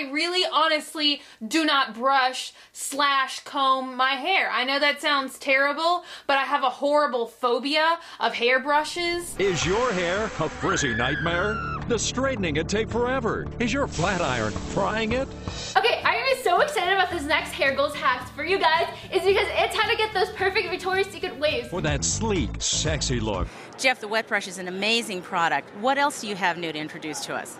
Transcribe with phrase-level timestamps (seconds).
[0.00, 4.50] I really honestly do not brush slash comb my hair.
[4.50, 9.38] I know that sounds terrible, but I have a horrible phobia of hairbrushes.
[9.38, 11.54] Is your hair a frizzy nightmare?
[11.86, 13.46] Does straightening it take forever?
[13.58, 15.28] Is your flat iron frying it?
[15.76, 19.22] Okay, I am so excited about this next hair goals hacks for you guys is
[19.22, 21.68] because it's how to get those perfect Victoria's Secret waves.
[21.68, 23.48] For that sleek, sexy look.
[23.78, 25.68] Jeff, the wet brush is an amazing product.
[25.76, 27.58] What else do you have new to introduce to us?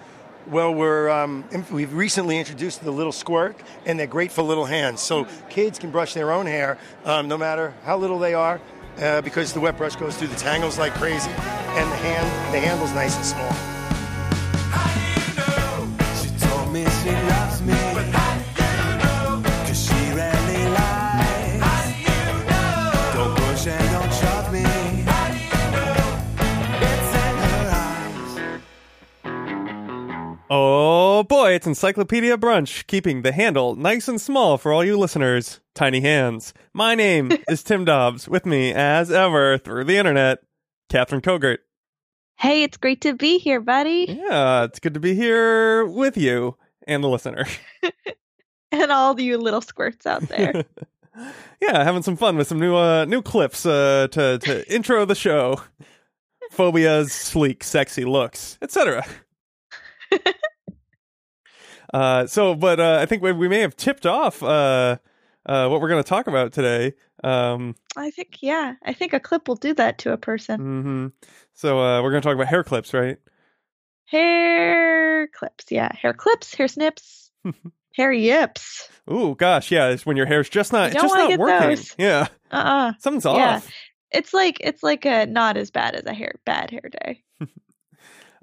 [0.51, 3.57] Well, we're um, we've recently introduced the little squirt,
[3.87, 5.01] and they're great for little hands.
[5.01, 8.61] So kids can brush their own hair, um, no matter how little they are,
[8.99, 12.59] uh, because the wet brush goes through the tangles like crazy, and the hand the
[12.59, 13.80] handle's nice and small.
[30.53, 35.61] Oh boy, it's Encyclopedia Brunch, keeping the handle nice and small for all you listeners.
[35.77, 36.53] Tiny hands.
[36.75, 38.29] My name is Tim Dobbs.
[38.29, 40.41] With me, as ever, through the internet,
[40.89, 41.59] Catherine Kogert.
[42.37, 44.07] Hey, it's great to be here, buddy.
[44.09, 47.47] Yeah, it's good to be here with you and the listener.
[48.73, 50.65] And all you little squirts out there.
[51.61, 55.17] yeah, having some fun with some new uh new clips uh to to intro the
[55.17, 55.61] show.
[56.53, 59.05] Phobias, sleek, sexy looks, etc.
[61.93, 64.97] uh so but uh I think we, we may have tipped off uh
[65.47, 66.95] uh what we're going to talk about today.
[67.25, 70.61] Um I think, yeah, I think a clip will do that to a person.
[70.61, 71.13] mhm.
[71.55, 73.19] So uh we're going to talk about hair clips, right?
[74.07, 75.91] Hair clips, yeah.
[75.95, 77.31] Hair clips, hair snips,
[77.97, 78.89] hair yips.
[79.11, 81.69] Ooh, gosh, yeah, it's when your hair's just not it's just not working.
[81.71, 81.95] those.
[81.99, 82.29] Yeah.
[82.51, 82.93] Uh-uh.
[82.99, 83.37] Something's off.
[83.39, 83.57] Yeah.
[83.57, 83.71] off.
[84.13, 87.23] It's like it's like a not as bad as a hair bad hair day.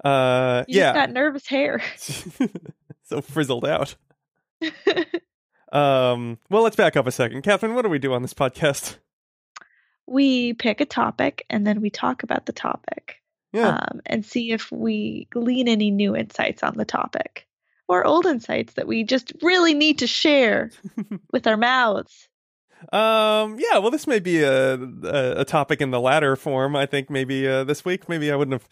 [0.04, 0.92] Uh You yeah.
[0.92, 1.82] just got nervous hair.
[3.08, 3.96] so frizzled out.
[5.70, 7.42] Um, well, let's back up a second.
[7.42, 8.96] Catherine, what do we do on this podcast?
[10.08, 13.16] we pick a topic and then we talk about the topic.
[13.52, 13.78] Yeah.
[13.78, 17.46] um, and see if we glean any new insights on the topic
[17.88, 20.70] or old insights that we just really need to share
[21.32, 22.28] with our mouths.
[22.92, 26.76] Um, yeah, well, this may be a, a, a topic in the latter form.
[26.76, 28.68] I think maybe uh, this week, maybe I wouldn't have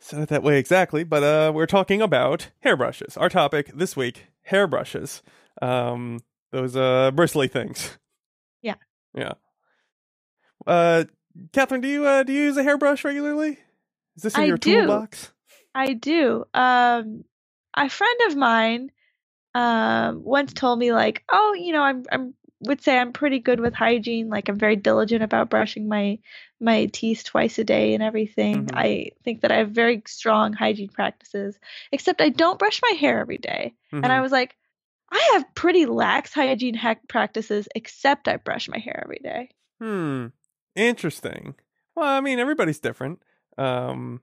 [0.00, 3.16] said it that way exactly, but uh, we're talking about hairbrushes.
[3.16, 5.22] Our topic this week, hairbrushes.
[5.62, 6.20] Um,
[6.52, 7.98] those uh, bristly things.
[8.62, 8.74] Yeah.
[9.14, 9.32] Yeah.
[10.66, 11.04] Uh,
[11.52, 13.58] Catherine, do you uh, do you use a hairbrush regularly?
[14.16, 14.80] Is this in I your do.
[14.80, 15.32] toolbox?
[15.74, 16.44] I do.
[16.52, 17.24] Um,
[17.76, 18.90] a friend of mine
[19.54, 23.60] um, once told me like, oh, you know, I'm I'm would say I'm pretty good
[23.60, 24.28] with hygiene.
[24.28, 26.18] Like I'm very diligent about brushing my
[26.60, 28.66] my teeth twice a day and everything.
[28.66, 28.74] Mhm.
[28.76, 31.58] I think that I have very strong hygiene practices.
[31.92, 33.74] Except I don't brush my hair every day.
[33.92, 34.22] And I Mhm.
[34.22, 34.56] was like,
[35.10, 39.50] I have pretty lax hygiene hack practices, except I brush my hair every day.
[39.80, 40.26] Hmm.
[40.76, 41.54] Interesting.
[41.96, 43.20] Well, I mean, everybody's different.
[43.58, 44.20] Um.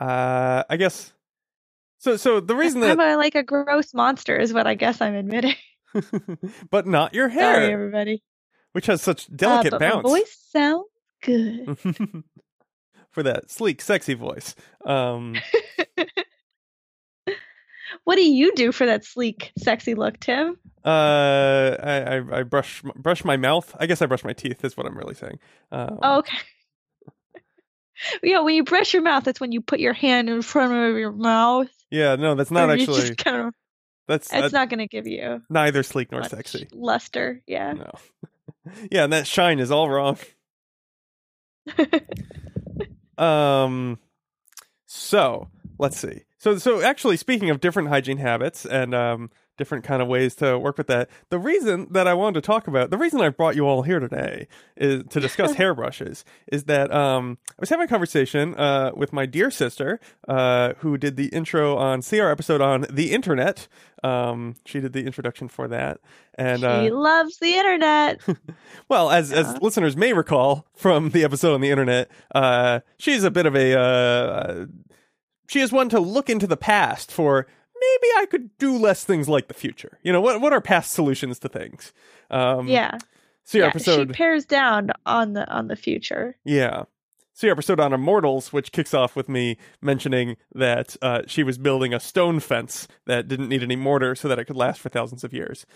[0.00, 0.64] Uh.
[0.70, 1.12] I guess.
[1.98, 2.16] So.
[2.16, 5.14] So the reason I'm that, a, like a gross monster, is what I guess I'm
[5.14, 5.56] admitting.
[6.70, 8.22] but not your Sorry, hair, everybody.
[8.72, 10.86] which has such Uh, delicate but bounce my voice sounds
[11.24, 11.76] good.
[13.10, 14.54] for that sleek, sexy voice.
[14.84, 15.36] Um.
[18.04, 20.56] what do you do for that sleek, sexy look, Tim?
[20.84, 21.76] Uh.
[21.82, 22.02] I.
[22.16, 23.74] I, I brush brush my mouth.
[23.78, 24.64] I guess I brush my teeth.
[24.64, 25.38] Is what I'm really saying.
[25.72, 26.36] Um, Oh, okay.
[28.22, 30.98] yeah, when you brush your mouth, that's when you put your hand in front of
[30.98, 31.70] your mouth.
[31.90, 32.16] Yeah.
[32.16, 33.14] No, that's not actually.
[33.14, 33.54] Kind of,
[34.08, 36.68] That's it's not going to give you neither sleek nor sexy.
[36.72, 37.40] luster.
[37.46, 37.72] Yeah.
[37.72, 37.92] No.
[38.90, 40.18] yeah, and that shine is all wrong.
[43.16, 43.98] Um
[44.86, 45.48] so,
[45.78, 46.22] let's see.
[46.38, 50.58] So so actually speaking of different hygiene habits and um different kind of ways to
[50.58, 51.08] work with that.
[51.30, 54.00] The reason that I wanted to talk about, the reason I brought you all here
[54.00, 59.12] today is to discuss hairbrushes is that um I was having a conversation uh with
[59.12, 63.68] my dear sister uh who did the intro on see our episode on the internet.
[64.02, 66.00] Um she did the introduction for that.
[66.36, 68.20] And she uh loves the internet.
[68.88, 73.30] well, as as listeners may recall from the episode on the internet, uh, she's a
[73.30, 74.66] bit of a uh,
[75.48, 77.46] she is one to look into the past for
[77.84, 79.98] maybe I could do less things like the future.
[80.02, 81.92] You know, what what are past solutions to things?
[82.30, 82.98] Um, yeah.
[83.44, 86.36] So your yeah, episode, She pairs down on the on the future.
[86.44, 86.84] yeah.
[87.36, 91.58] So your episode on Immortals, which kicks off with me mentioning that uh, she was
[91.58, 94.88] building a stone fence that didn't need any mortar so that it could last for
[94.88, 95.66] thousands of years.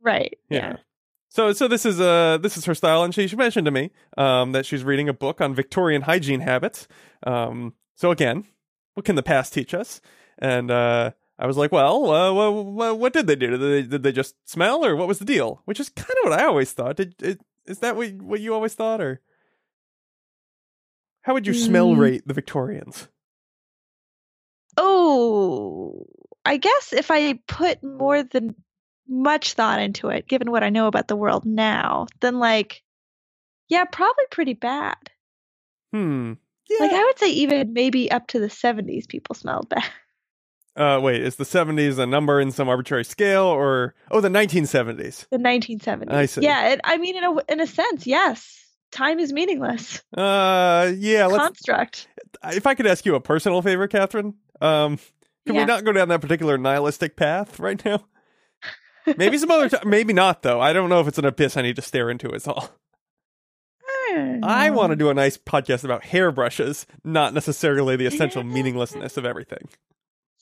[0.00, 0.38] Right.
[0.48, 0.58] Yeah.
[0.58, 0.76] Yeah.
[1.28, 3.90] So so this is uh this is her style, and she, she mentioned to me
[4.16, 6.86] um that she's reading a book on Victorian hygiene habits.
[7.26, 8.44] Um, so again,
[8.94, 10.00] what can the past teach us?
[10.38, 11.12] And uh,
[11.42, 13.50] I was like, well, uh, what, what did they do?
[13.50, 15.60] Did they, did they just smell, or what was the deal?
[15.64, 16.96] Which is kind of what I always thought.
[16.96, 19.20] Did, it, is that what what you always thought, or
[21.22, 21.98] how would you smell Mm.
[21.98, 23.08] rate the Victorians?
[24.76, 26.06] Oh,
[26.44, 28.54] I guess if I put more than
[29.08, 32.82] much thought into it, given what I know about the world now, then like,
[33.68, 34.96] yeah, probably pretty bad.
[35.92, 36.34] Hmm.
[36.70, 36.78] Yeah.
[36.80, 39.84] Like I would say even maybe up to the 70s people smelled bad.
[40.76, 44.66] Uh, wait, is the seventies a number in some arbitrary scale, or oh, the nineteen
[44.66, 45.26] seventies?
[45.30, 46.12] The 1970s.
[46.12, 46.42] I see.
[46.42, 48.58] Yeah, it, I mean in a in a sense, yes.
[48.90, 50.02] Time is meaningless.
[50.16, 51.26] Uh, yeah.
[51.26, 51.44] Let's.
[51.44, 52.08] Construct.
[52.44, 54.98] if I could ask you a personal favor, Catherine, um,
[55.46, 58.04] can we not go down that particular nihilistic path right now?
[59.16, 59.88] Maybe some other time.
[59.88, 60.60] Maybe not, though.
[60.60, 62.30] I don't know if it's an abyss I need to stare into.
[62.32, 62.70] Is all.
[64.42, 69.24] I want to do a nice podcast about hairbrushes, not necessarily the essential meaninglessness of
[69.24, 69.68] everything.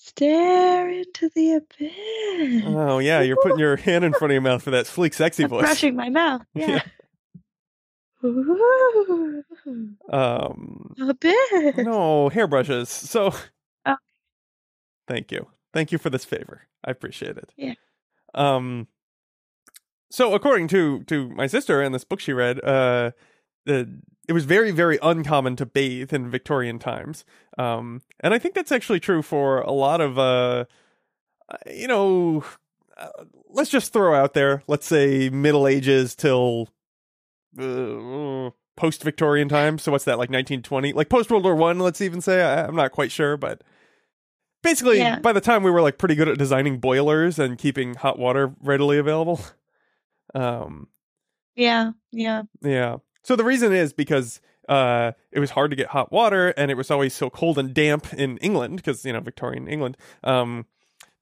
[0.03, 2.65] Stare into the abyss.
[2.67, 5.45] Oh yeah, you're putting your hand in front of your mouth for that sleek, sexy
[5.45, 5.63] I'm voice.
[5.63, 6.43] brushing my mouth.
[6.55, 6.67] Yeah.
[6.67, 6.83] Yeah.
[8.25, 9.43] Ooh,
[10.11, 11.77] Um, abyss.
[11.79, 12.89] no hairbrushes.
[12.89, 13.33] So,
[13.87, 13.97] Oh.
[15.09, 16.67] thank you, thank you for this favor.
[16.85, 17.51] I appreciate it.
[17.57, 17.75] Yeah.
[18.35, 18.89] Um.
[20.11, 23.13] So, according to to my sister and this book she read, uh,
[23.67, 23.89] the
[24.29, 27.25] it was very very uncommon to bathe in Victorian times.
[27.59, 30.65] Um, and I think that's actually true for a lot of uh,
[31.49, 32.45] uh, you know,
[32.97, 33.09] uh,
[33.49, 36.69] let's just throw out there, let's say Middle Ages till
[37.59, 39.83] uh, post Victorian times.
[39.83, 40.93] So what's that like 1920?
[40.93, 42.43] Like post World War One, let's even say.
[42.43, 43.63] I, I'm not quite sure, but
[44.63, 45.19] basically, Yeah.
[45.19, 48.55] by the time we were like pretty good at designing boilers and keeping hot water
[48.63, 49.41] readily available.
[50.33, 50.87] Um,
[51.57, 52.43] Yeah, yeah.
[52.63, 52.99] yeah.
[53.23, 56.77] So the reason is because uh, it was hard to get hot water, and it
[56.77, 59.97] was always so cold and damp in England because you know Victorian England.
[60.25, 60.67] Um,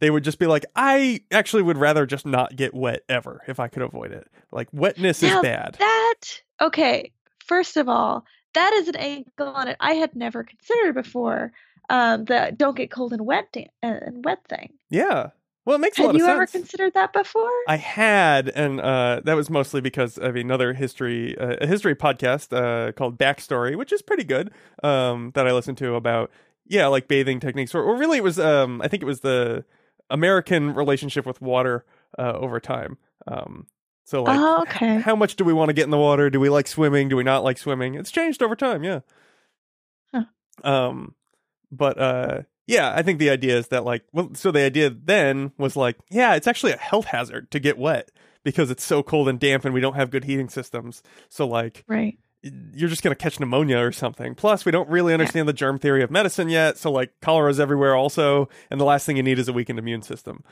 [0.01, 3.59] they would just be like, I actually would rather just not get wet ever if
[3.59, 4.29] I could avoid it.
[4.53, 5.77] Like wetness is Now bad.
[5.79, 7.11] That okay.
[7.45, 8.25] First of all,
[8.55, 11.53] that is an angle on it I had never considered before.
[11.91, 14.75] Um, the don't get cold and wet da- and wet thing.
[14.91, 15.31] yeah.
[15.69, 17.51] Well, it makes a Had lot you of ever considered that before?
[17.69, 22.57] I had, and uh, that was mostly because of another history, uh, a history podcast
[22.57, 24.51] uh, called Backstory, which is pretty good.
[24.83, 26.31] Um, that I listened to about,
[26.67, 29.67] yeah, like bathing techniques, or, or really, it was, um, I think it was the
[30.09, 31.85] American relationship with water
[32.19, 32.97] uh, over time.
[33.27, 33.67] Um,
[34.05, 35.01] so like, oh, okay.
[35.01, 36.31] how much do we want to get in the water?
[36.31, 37.11] Do we like swimming?
[37.11, 37.95] Do we not like swimming?
[37.95, 39.01] It's changed over time, yeah.
[40.15, 40.25] Huh.
[40.65, 41.15] Um,
[41.71, 45.51] but uh, yeah, I think the idea is that like, well, so the idea then
[45.59, 48.11] was like, yeah, it's actually a health hazard to get wet
[48.45, 51.03] because it's so cold and damp, and we don't have good heating systems.
[51.29, 52.19] So like, Right.
[52.43, 54.35] you're just gonna catch pneumonia or something.
[54.35, 56.79] Plus, we don't really understand the germ theory of medicine yet.
[56.79, 60.03] So like, cholera's everywhere also, and the last thing you need is a weakened immune
[60.03, 60.45] system.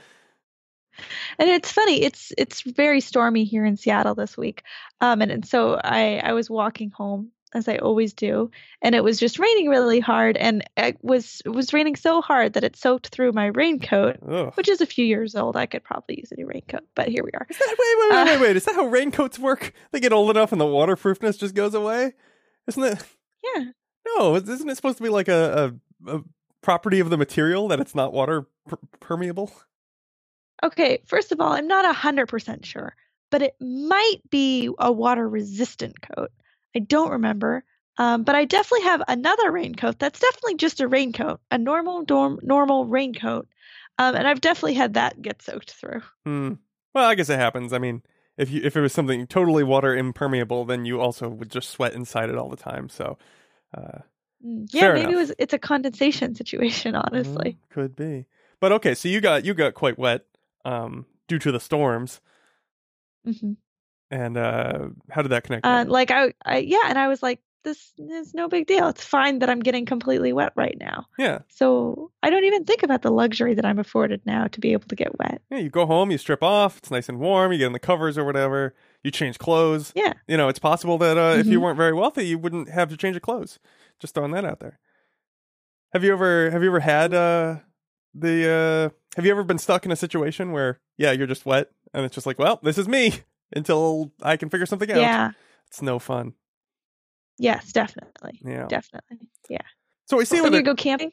[1.39, 2.03] And it's funny.
[2.03, 4.63] It's it's very stormy here in Seattle this week.
[5.03, 8.51] Um, and, and so I I was walking home as I always do,
[8.83, 12.53] and it was just raining really hard, and it was it was raining so hard
[12.53, 14.53] that it soaked through my raincoat, Ugh.
[14.55, 15.57] which is a few years old.
[15.57, 17.47] I could probably use a new raincoat, but here we are.
[17.49, 18.57] Is that, wait, wait, wait, Uh, wait, wait.
[18.57, 19.73] Is that how raincoats work?
[19.93, 22.13] They get old enough and the waterproofness just goes away?
[22.69, 23.05] Isn't it?
[23.55, 23.65] Yeah.
[24.19, 25.73] No, isn't it supposed to be like a,
[26.07, 26.21] a, a
[26.63, 29.53] property of the material that it's not water per- permeable?
[30.63, 32.97] Okay, first of all, I'm not 100% sure,
[33.31, 36.31] but it might be a water resistant coat.
[36.77, 37.65] I don't remember.
[37.99, 42.39] Um, but I definitely have another raincoat that's definitely just a raincoat, a normal dorm,
[42.43, 43.49] normal raincoat.
[43.99, 46.03] Um, and I've definitely had that get soaked through.
[46.25, 46.55] Hmm.
[46.95, 47.73] Well, I guess it happens.
[47.73, 48.03] I mean,
[48.37, 51.95] if you if it was something totally water impermeable, then you also would just sweat
[51.95, 52.89] inside it all the time.
[52.91, 53.19] So,
[53.77, 54.01] uh,
[54.45, 57.53] Mm, Yeah, maybe it was it's a condensation situation, honestly.
[57.53, 58.27] mm, could be.
[58.61, 60.25] But okay, so you got you got quite wet
[60.65, 62.21] um, due to the storms,
[63.25, 63.57] hmm
[64.11, 65.67] and uh, how did that connect?
[65.67, 68.89] Uh, like I, I, yeah, and I was like, this is no big deal.
[68.89, 71.07] It's fine that I'm getting completely wet right now.
[71.19, 74.73] yeah, So I don't even think about the luxury that I'm afforded now to be
[74.73, 75.43] able to get wet.
[75.51, 75.59] yeah.
[75.59, 76.79] You go home, you strip off.
[76.79, 77.51] It's nice and warm.
[77.53, 78.73] You get in the covers or whatever.
[79.03, 79.93] You change clothes.
[79.97, 80.13] Yeah.
[80.29, 81.63] you know, it's possible that uh, if you Mhm.
[81.63, 83.59] weren't very wealthy, you wouldn't have to change your clothes.
[83.99, 84.79] Just throwing that out there.
[85.93, 87.57] Have you ever have you ever had uh
[88.15, 91.71] the uh have you ever been stuck in a situation where yeah, you're just wet
[91.95, 93.23] and it's just like, well, this is me
[93.55, 94.99] until I can figure something out.
[94.99, 95.31] Yeah.
[95.69, 96.35] It's no fun.
[97.39, 98.41] Yes, definitely.
[98.45, 98.67] Yeah.
[98.69, 99.19] Definitely.
[99.49, 99.59] Yeah.
[100.07, 101.13] So we see when you go camping?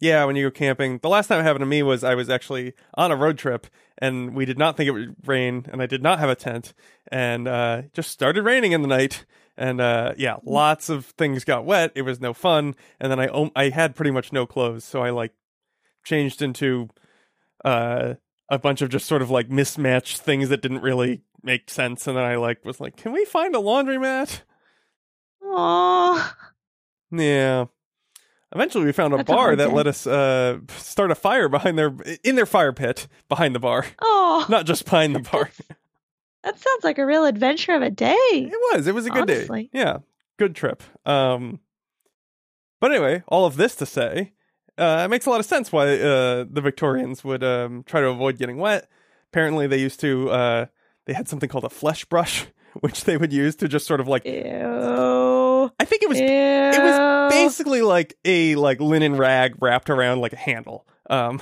[0.00, 0.98] Yeah, when you go camping.
[0.98, 3.66] The last time it happened to me was I was actually on a road trip
[3.98, 6.74] and we did not think it would rain and I did not have a tent
[7.10, 9.24] and uh it just started raining in the night
[9.56, 11.92] and uh yeah, lots of things got wet.
[11.94, 15.02] It was no fun and then I om- I had pretty much no clothes, so
[15.02, 15.32] I like
[16.04, 16.88] changed into
[17.64, 18.14] uh,
[18.48, 22.16] a bunch of just sort of like mismatched things that didn't really make sense, and
[22.16, 24.42] then I like was like, "Can we find a laundromat?"
[25.42, 26.32] Aww.
[27.12, 27.66] Yeah.
[28.52, 31.94] Eventually, we found a That's bar that let us uh, start a fire behind their
[32.22, 35.50] in their fire pit behind the bar, Oh, not just behind the bar.
[36.44, 38.14] that sounds like a real adventure of a day.
[38.30, 38.86] It was.
[38.86, 39.64] It was a good Honestly.
[39.64, 39.70] day.
[39.72, 39.98] Yeah,
[40.38, 40.82] good trip.
[41.04, 41.60] Um,
[42.80, 44.32] but anyway, all of this to say,
[44.78, 48.08] uh, it makes a lot of sense why uh, the Victorians would um, try to
[48.08, 48.88] avoid getting wet.
[49.32, 50.30] Apparently, they used to.
[50.30, 50.66] Uh,
[51.06, 52.46] they had something called a flesh brush,
[52.80, 54.24] which they would use to just sort of like.
[54.24, 55.70] Ew.
[55.80, 56.18] I think it was.
[56.20, 56.26] Ew.
[56.26, 60.86] It was basically like a like linen rag wrapped around like a handle.
[61.08, 61.40] Um,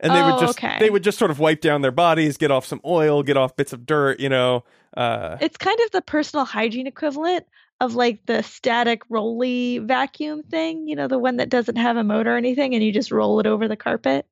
[0.00, 0.76] and they would Oh, just okay.
[0.78, 3.56] they would just sort of wipe down their bodies, get off some oil, get off
[3.56, 4.64] bits of dirt, you know.
[4.96, 7.46] Uh, It's kind of the personal hygiene equivalent
[7.80, 12.04] of like the static rolly vacuum thing, you know, the one that doesn't have a
[12.04, 14.26] motor or anything, and you just roll it over the carpet.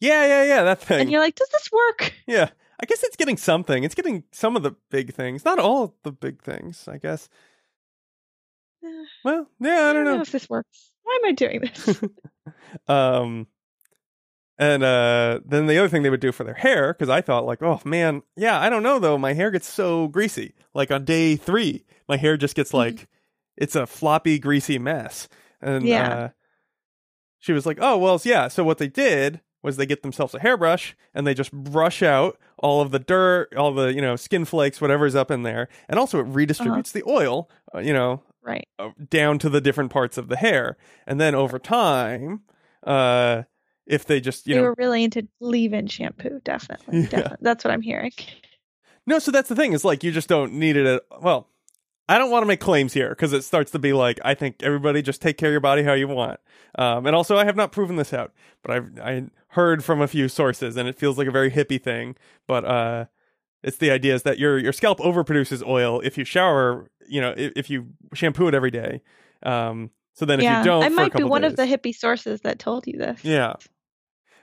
[0.00, 1.00] yeah, yeah, yeah, that thing.
[1.00, 2.12] And you're like, does this work?
[2.26, 2.50] Yeah.
[2.80, 3.82] I guess it's getting something.
[3.84, 5.44] It's getting some of the big things.
[5.44, 7.28] Not all the big things, I guess.
[8.84, 10.20] Eh, Well, yeah, I don't know.
[10.20, 10.92] if this works.
[11.02, 12.00] Why am I doing this?
[12.88, 13.46] Um
[14.58, 17.44] and uh then the other thing they would do for their hair cuz I thought
[17.46, 19.18] like, "Oh man, yeah, I don't know though.
[19.18, 20.54] My hair gets so greasy.
[20.74, 23.06] Like on day 3, my hair just gets like
[23.56, 25.28] it's a floppy greasy mess."
[25.60, 26.08] And Yeah.
[26.14, 26.28] uh
[27.38, 30.40] she was like, "Oh, well, yeah, so what they did was they get themselves a
[30.40, 34.44] hairbrush and they just brush out all of the dirt, all the, you know, skin
[34.44, 35.68] flakes, whatever's up in there.
[35.88, 38.66] And also it redistributes the oil, uh, you know, right.
[38.78, 40.76] uh, down to the different parts of the hair.
[41.06, 42.42] And then over time,
[42.84, 43.42] uh,
[43.86, 47.00] if they just, you they know, were really into leave-in shampoo, definitely.
[47.02, 47.08] Yeah.
[47.08, 47.36] definitely.
[47.40, 48.12] That's what I'm hearing.
[49.06, 51.48] no, so that's the thing is like, you just don't need it at, well,
[52.08, 54.62] I don't want to make claims here because it starts to be like, I think
[54.62, 56.40] everybody just take care of your body how you want.
[56.78, 60.08] Um, and also I have not proven this out, but I've, I heard from a
[60.08, 63.06] few sources and it feels like a very hippie thing, but, uh,
[63.60, 67.34] it's the idea is that your your scalp overproduces oil if you shower, you know,
[67.36, 69.02] if, if you shampoo it every day.
[69.42, 71.92] Um, so then if you don't, I for a might be one of the hippie
[71.92, 73.24] sources that told you this.
[73.24, 73.54] Yeah.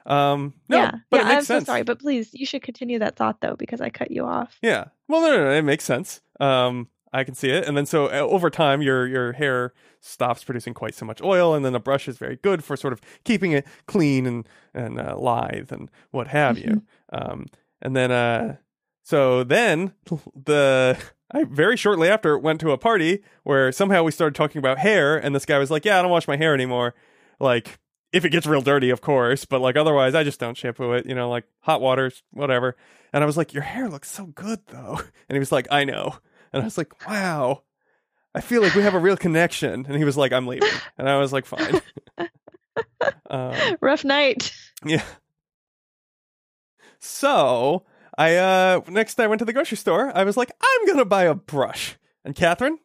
[0.06, 1.24] Um, no, yeah, but yeah.
[1.24, 1.66] it makes I'm sense.
[1.66, 4.58] so sorry, but please, you should continue that thought though, because I cut you off.
[4.62, 4.88] Yeah.
[5.08, 6.20] Well, no, no, no, it makes sense.
[6.42, 10.44] Um, I can see it, and then so uh, over time, your your hair stops
[10.44, 13.00] producing quite so much oil, and then a brush is very good for sort of
[13.24, 16.84] keeping it clean and and uh, lithe and what have you.
[17.14, 17.46] Um,
[17.82, 18.58] and then uh,
[19.02, 19.94] so then
[20.36, 20.98] the
[21.32, 25.16] I very shortly after went to a party where somehow we started talking about hair,
[25.16, 26.96] and this guy was like, "Yeah, I don't wash my hair anymore."
[27.40, 27.80] Like
[28.12, 31.06] if it gets real dirty, of course, but like otherwise, I just don't shampoo it.
[31.06, 32.76] You know, like hot water, whatever.
[33.14, 35.86] And I was like, "Your hair looks so good, though." And he was like, "I
[35.86, 36.16] know."
[36.56, 37.62] And I was like, "Wow."
[38.34, 39.86] I feel like we have a real connection.
[39.88, 40.68] And he was like, I'm leaving.
[40.98, 41.80] And I was like, fine.
[43.30, 44.54] um, Rough night.
[44.86, 45.04] yeah.
[47.00, 47.86] So
[48.18, 51.24] I uh next I went to the grocery store, I was like, I'm gonna buy
[51.24, 51.98] a brush.
[52.24, 52.80] And Catherine,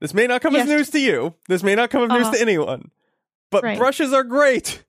[0.00, 1.34] this may not come as news to you.
[1.48, 2.36] This may not come as news Uh-huh.
[2.36, 2.90] to anyone.
[3.50, 3.78] But Right.
[3.78, 4.84] brushes are great.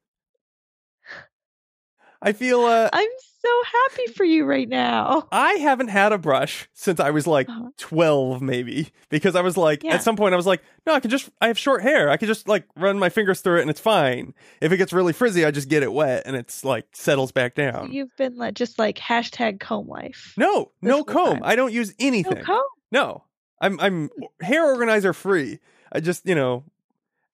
[2.22, 3.10] I feel uh I'm
[3.48, 5.28] so happy for you right now.
[5.32, 7.70] I haven't had a brush since I was like Uh-huh.
[7.78, 9.94] 12 maybe because I was like Yeah.
[9.96, 12.18] at some point I was like no I can just I have short hair I
[12.18, 14.34] can just like run my fingers through it and it's fine.
[14.62, 17.56] If it gets really frizzy I just get it wet and it's like settles back
[17.56, 17.92] down.
[17.92, 20.34] You've been like just like hashtag comb life.
[20.38, 21.36] no, no comb.
[21.36, 21.42] time.
[21.44, 22.44] I don't use No anything.
[22.44, 22.64] comb.
[22.92, 23.24] No.
[23.62, 24.10] I'm I'm
[24.42, 25.60] hair organizer free.
[25.92, 26.64] I just, you know,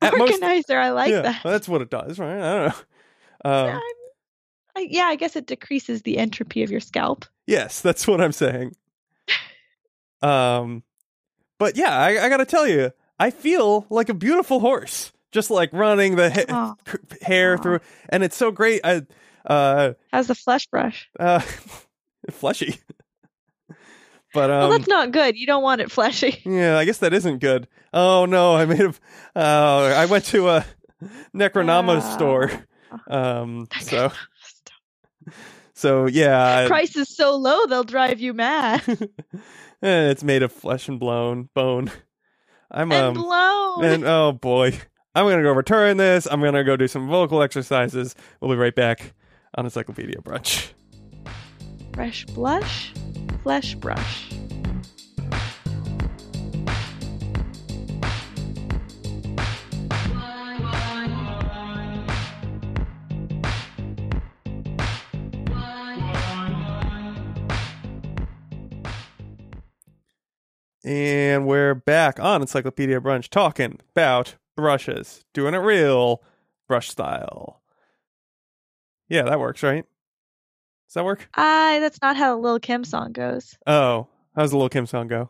[0.02, 0.78] at most Organizer.
[0.78, 1.42] I like yeah, that.
[1.44, 2.38] that's what it does, right?
[2.40, 2.76] I don't know.
[3.46, 3.94] Um, I'm- I,
[4.78, 7.26] yeah, I guess it decreases the entropy of your scalp.
[7.48, 8.76] Yes, that's what I'm saying.
[10.22, 10.84] um,
[11.60, 15.72] but yeah, I, I gotta tell you, I feel like a beautiful horse, just like
[15.74, 16.76] running the ha-
[17.22, 18.82] hair through, and it's so great.
[18.84, 19.02] I,
[19.46, 21.10] uh, How's the flesh brush?
[21.20, 21.40] uh,
[22.32, 22.80] fleshy.
[24.34, 25.36] but um, well, that's not good.
[25.38, 26.42] You don't want it fleshy.
[26.46, 27.68] yeah, I guess that isn't good.
[27.94, 28.94] Oh no, I made a.
[29.36, 30.66] Uh, I went to a
[31.36, 32.14] Necronama Ah.
[32.16, 32.52] store.
[33.08, 34.12] Um, so
[35.74, 38.82] so yeah, Price is so low, they'll drive you mad.
[39.84, 41.92] Eh, it's made of flesh and blown bone.
[42.72, 43.84] I'm and um blown.
[43.84, 44.80] and oh boy,
[45.14, 46.26] I'm gonna go return this.
[46.26, 48.16] I'm gonna go do some vocal exercises.
[48.40, 49.14] We'll be right back
[49.56, 50.72] on Encyclopedia Brunch.
[51.94, 52.94] Fresh blush,
[53.44, 54.33] flesh brush.
[70.86, 76.22] And we're back on Encyclopedia Brunch talking about brushes, doing it real
[76.68, 77.62] brush style.
[79.08, 79.86] Yeah, that works, right?
[80.88, 81.30] Does that work?
[81.36, 83.58] I that's not how the Lil Kim song goes.
[83.66, 85.30] Oh, how's the Lil Kim song go?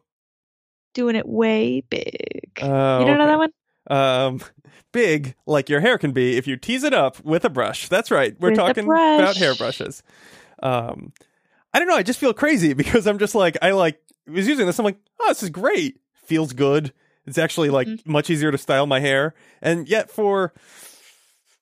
[0.96, 2.60] Doing it way big.
[2.60, 3.52] Oh, you don't know that one?
[3.92, 4.42] Um,
[4.92, 7.90] big like your hair can be if you tease it up with a brush.
[7.90, 8.36] That's right.
[8.40, 10.02] We're With talking about hairbrushes.
[10.64, 11.14] Um,
[11.74, 11.96] I don't know.
[11.96, 14.80] I just feel crazy because I'm just like I like was using this.
[14.80, 16.00] I'm like, oh, this is great.
[16.26, 16.94] Feels good.
[17.26, 18.12] It's actually like Mm-hmm.
[18.12, 20.54] much easier to style my hair, and yet for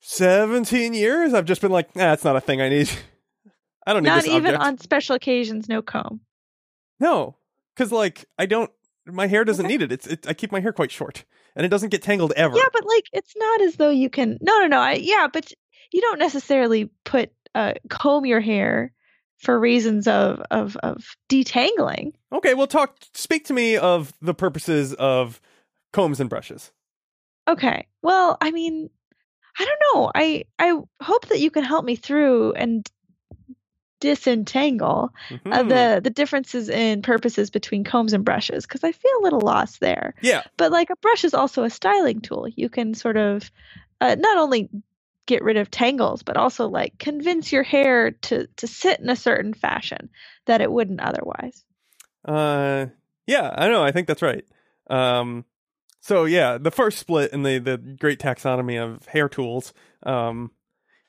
[0.01, 2.89] 17 years, I've just been like, nah, it's not a thing I need.
[3.87, 4.63] I don't need Not this even object.
[4.63, 6.21] on special occasions, no comb.
[6.99, 7.35] No,
[7.75, 8.69] because like I don't.
[9.07, 9.73] My hair doesn't Okay.
[9.73, 9.91] need it.
[9.91, 10.05] It's.
[10.07, 11.25] It, I keep my hair quite short,
[11.55, 12.55] and it doesn't get tangled ever.
[12.55, 14.37] Yeah, but like it's not as though you can.
[14.41, 14.79] No, no, no.
[14.79, 15.51] I, yeah, but
[15.91, 18.93] you don't necessarily put uh, comb your hair
[19.41, 22.13] for reasons of of of detangling.
[22.31, 22.97] Okay, well, talk.
[23.13, 25.41] Speak to me of the purposes of
[25.91, 26.71] combs and brushes.
[27.47, 27.87] Okay.
[28.01, 28.89] Well, I mean,
[29.59, 30.11] I don't know.
[30.15, 32.87] I I hope that you can help me through and
[33.99, 35.11] disentangle
[35.51, 35.67] uh, Mhm.
[35.69, 39.79] the the differences in purposes between combs and brushes because I feel a little lost
[39.79, 40.15] there.
[40.21, 42.47] yeah, But like a brush is also a styling tool.
[42.47, 43.51] You can sort of
[43.99, 44.69] uh, not only
[45.27, 49.15] get rid of tangles, but also like convince your hair to to sit in a
[49.15, 50.09] certain fashion
[50.47, 51.63] that it wouldn't otherwise.
[52.27, 52.87] uh,
[53.27, 53.53] yeah.
[53.57, 53.83] I know.
[53.83, 54.45] I think that's right.
[54.89, 55.45] Um,
[56.01, 59.73] so yeah, the first split in the the great taxonomy of hair tools,
[60.03, 60.51] um,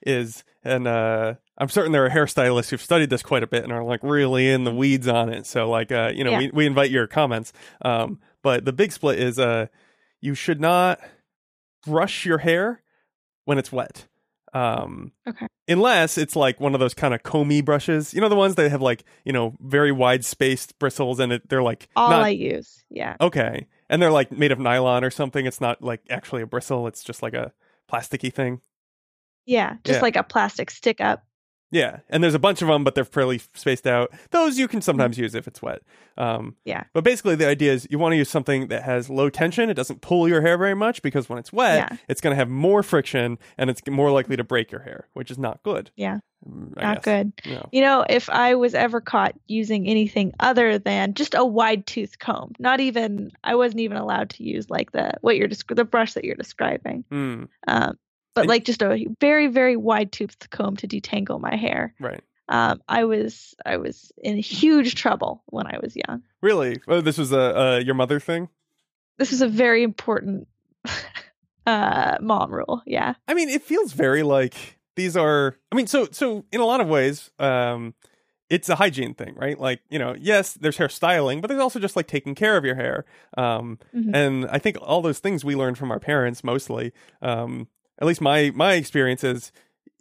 [0.07, 1.35] is and uh.
[1.59, 4.49] I'm certain there are hairstylists who've studied this quite a bit and are like really
[4.51, 5.47] in the weeds on it.
[5.47, 6.39] So like uh, you know, Yeah.
[6.39, 7.53] we, we invite your comments.
[7.85, 9.67] Um, but the big split is uh
[10.21, 10.99] you should not
[11.87, 12.82] brush your hair
[13.45, 14.07] when it's wet.
[14.55, 15.47] Um, Okay.
[15.69, 18.71] Unless it's like one of those kind of comby brushes, you know, the ones that
[18.71, 22.29] have like you know very wide spaced bristles, and it, they're like All not I
[22.31, 23.17] use, yeah.
[23.21, 25.47] okay, and they're like made of nylon or something.
[25.47, 27.53] It's not like actually a bristle; it's just like a
[27.91, 28.61] plasticky thing.
[29.47, 30.03] Yeah, just Yeah.
[30.03, 31.25] like a plastic stick up.
[31.73, 34.13] Yeah, and there's a bunch of them, but they're fairly spaced out.
[34.31, 35.81] Those you can sometimes use if it's wet.
[36.19, 36.85] Um, Yeah.
[36.93, 39.71] but basically, the idea is you want to use something that has low tension.
[39.71, 41.97] It doesn't pull your hair very much because when it's wet, Yeah.
[42.09, 45.31] it's going to have more friction and it's more likely to break your hair, which
[45.31, 45.91] is not good.
[45.97, 46.19] Yeah.
[46.47, 47.05] Mm, I Not guess.
[47.05, 47.33] good.
[47.47, 47.69] No.
[47.73, 52.19] You know, if I was ever caught using anything other than just a wide tooth
[52.19, 55.85] comb, not even I wasn't even allowed to use like the what you're desc- the
[55.85, 57.05] brush that you're describing.
[57.13, 57.97] Mm, Um,
[58.35, 61.95] but And- like just a very very wide toothed comb to detangle my hair.
[62.01, 62.21] right.
[62.49, 66.23] Um, I was I was in huge trouble when I was young.
[66.43, 66.81] Really?
[66.89, 68.49] Oh, this was a, a your mother thing.
[69.19, 70.49] This was a very important
[71.67, 72.83] uh mom rule.
[72.87, 73.15] Yeah.
[73.29, 75.57] I mean, it feels very like these are.
[75.71, 77.95] I mean, so so in a lot of ways, um,
[78.51, 79.59] it's a hygiene thing, right?
[79.59, 82.65] Like you know, yes, there's hair styling, but there's also just like taking care of
[82.65, 83.05] your hair.
[83.39, 84.15] Um, Mhm.
[84.15, 86.93] and I think all those things we learned from our parents mostly.
[87.23, 87.69] Um,
[88.03, 89.51] at least my my experience is.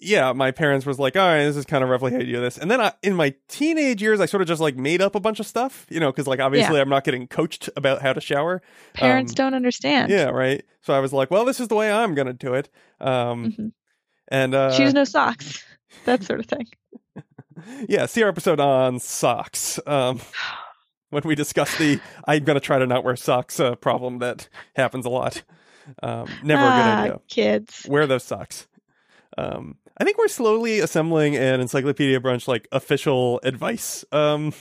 [0.03, 2.41] Yeah, my parents was like, "All right, this is kind of roughly how you do
[2.41, 5.13] this." And then I, in my teenage years, I sort of just like made up
[5.13, 8.11] a bunch of stuff, you know, because like obviously I'm not getting coached about how
[8.11, 8.63] to shower.
[8.95, 10.09] Parents Um, don't understand.
[10.11, 10.65] Yeah, right.
[10.81, 12.67] So I was like, "Well, this is the way I'm gonna do it."
[12.99, 13.71] Um, Mhm.
[14.29, 15.63] and uh, Shoes no socks.
[16.05, 16.65] That sort of thing.
[17.87, 19.79] yeah, see our episode on socks.
[19.85, 20.19] Um,
[21.11, 25.05] when we discuss the I'm gonna try to not wear socks uh, problem that happens
[25.05, 25.43] a lot.
[26.03, 27.19] Um, never a good Ah, idea.
[27.27, 27.85] Kids.
[27.89, 28.67] Wear those socks.
[29.37, 34.53] Um, I think we're slowly assembling an Encyclopedia Brunch like official advice um,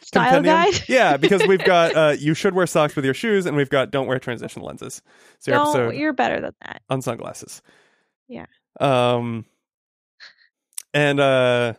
[0.00, 0.72] Style compendium.
[0.72, 0.82] guide.
[0.88, 3.90] yeah, because we've got uh, you should wear socks with your shoes, and we've got
[3.90, 5.02] don't wear transition lenses.
[5.38, 6.82] So your No, you're better than that.
[6.88, 7.62] on sunglasses.
[8.28, 8.46] Yeah.
[8.80, 9.44] Um
[10.94, 11.74] and uh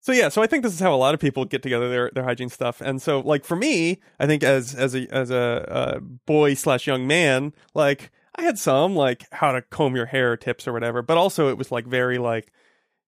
[0.00, 2.10] so yeah, so I think this is how a lot of people get together their
[2.14, 2.82] their hygiene stuff.
[2.82, 6.86] And so like for me, I think as as a as a uh, boy slash
[6.86, 11.02] young man, like I had some like how to comb your hair tips or whatever,
[11.02, 12.52] but also it was like very like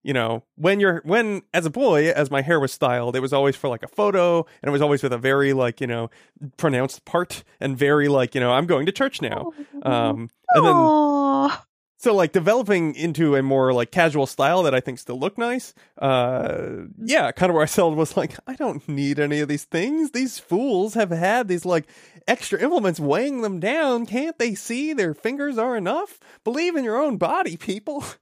[0.07, 3.33] you know when you're when as a boy as my hair was styled it was
[3.33, 6.09] always for like a photo and it was always with a very like you know
[6.57, 10.77] pronounced part and very like you know i'm going to church now um and then
[10.77, 11.65] Aw.
[11.99, 15.75] So like developing into a more like casual style that I think still look nice.
[15.99, 19.65] Uh yeah, kind of where I settled was like I don't need any of these
[19.65, 20.11] things.
[20.11, 21.89] These fools have had these like
[22.29, 24.07] extra implements weighing them down.
[24.07, 26.19] Can't they see their fingers are enough?
[26.45, 28.05] Believe in your own body, people.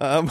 [0.00, 0.30] Um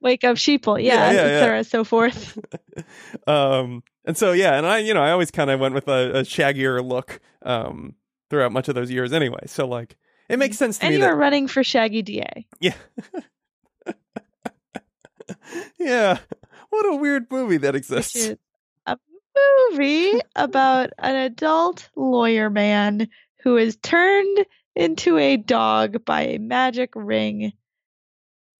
[0.00, 0.82] Wake up, sheeple.
[0.82, 1.40] Yeah, Yeah, yeah, yeah.
[1.40, 2.38] cetera, so forth.
[3.26, 6.18] um and so yeah, and I you know, I always kind of went with a,
[6.18, 7.94] a shaggier look um
[8.30, 9.40] throughout much of those years anyway.
[9.46, 9.96] So like
[10.32, 12.46] it makes sense to and me you that are running for Shaggy DA.
[12.60, 12.74] Yeah.
[15.78, 16.18] yeah.
[16.70, 18.30] What a weird movie that exists.
[18.86, 18.98] a
[19.70, 23.08] movie about an adult lawyer man
[23.42, 27.52] who is turned into a dog by a magic ring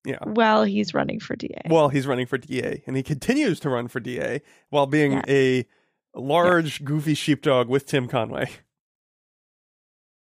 [0.05, 0.19] Yeah.
[0.25, 1.63] while he's running for DA.
[1.67, 5.25] While he's running for DA, and he continues to run for DA while being Yes.
[5.29, 5.67] a
[6.15, 8.51] large, goofy sheepdog with Tim Conway.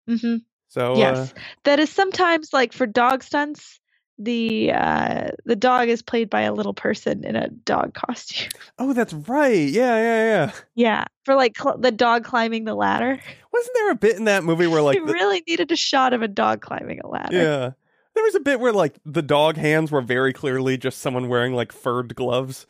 [0.07, 3.79] hmm So yes, uh, that is sometimes like for dog stunts.
[4.17, 8.49] The uh, the dog is played by a little person in a dog costume.
[8.79, 9.67] oh, that's right.
[9.69, 10.51] Yeah, yeah, yeah.
[10.75, 13.19] yeah, for like cl- the dog climbing the ladder.
[13.51, 16.13] Wasn't there a bit in that movie where like you the- really needed a shot
[16.13, 17.35] of a dog climbing a ladder.
[17.35, 17.71] Yeah.
[18.13, 21.53] There was a bit where like the dog hands were very clearly just someone wearing
[21.53, 22.65] like furred gloves.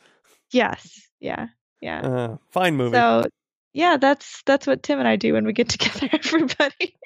[0.50, 1.00] Yes.
[1.20, 1.46] Yeah.
[1.80, 2.00] Yeah.
[2.00, 2.96] Uh, fine movie.
[2.96, 3.24] So
[3.72, 6.08] yeah, that's that's what Tim and I do when we get together.
[6.12, 6.96] Everybody.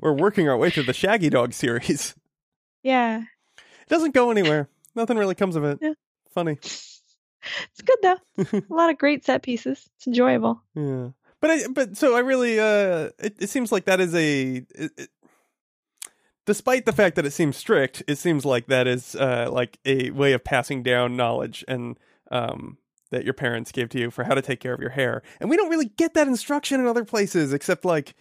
[0.00, 2.14] We're working our way through the Shaggy Dog series.
[2.82, 3.22] yeah.
[3.22, 4.68] It doesn't go anywhere.
[4.94, 5.78] Nothing really comes of it.
[5.80, 5.92] Yeah.
[6.30, 6.58] Funny.
[6.62, 8.58] It's good though.
[8.58, 9.88] a lot of great set pieces.
[9.96, 10.62] It's enjoyable.
[10.74, 11.10] Yeah.
[11.40, 14.90] But I but so I really uh it, it seems like that is a it,
[14.96, 15.08] it,
[16.44, 20.10] despite the fact that it seems strict, it seems like that is uh like a
[20.10, 21.98] way of passing down knowledge and
[22.30, 22.78] um
[23.12, 25.22] that your parents gave to you for how to take care of your hair.
[25.40, 28.14] And we don't really get that instruction in other places except like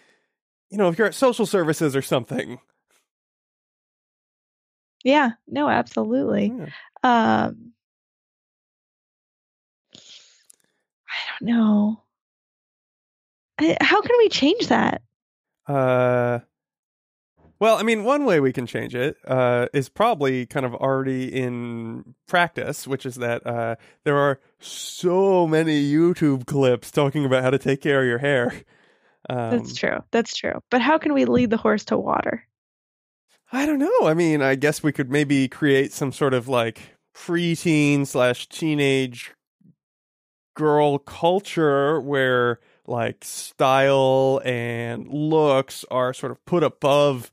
[0.70, 2.60] you know, if you're at social services or something.
[5.04, 5.32] Yeah.
[5.48, 6.54] No, absolutely.
[6.58, 7.48] Yeah.
[7.48, 7.74] Um
[11.08, 12.02] I don't know.
[13.60, 15.02] I, how can we change that?
[15.68, 16.40] Uh,
[17.60, 21.34] well, I mean, one way we can change it uh, is probably kind of already
[21.34, 27.50] in practice, which is that uh, there are so many YouTube clips talking about how
[27.50, 28.52] to take care of your hair.
[29.30, 30.04] Um, That's true.
[30.12, 30.62] That's true.
[30.70, 32.46] But how can we lead the horse to water?
[33.52, 34.08] I don't know.
[34.08, 36.80] I mean, I guess we could maybe create some sort of like
[37.16, 39.32] preteen slash teenage
[40.56, 47.30] girl culture where like style and looks are sort of put above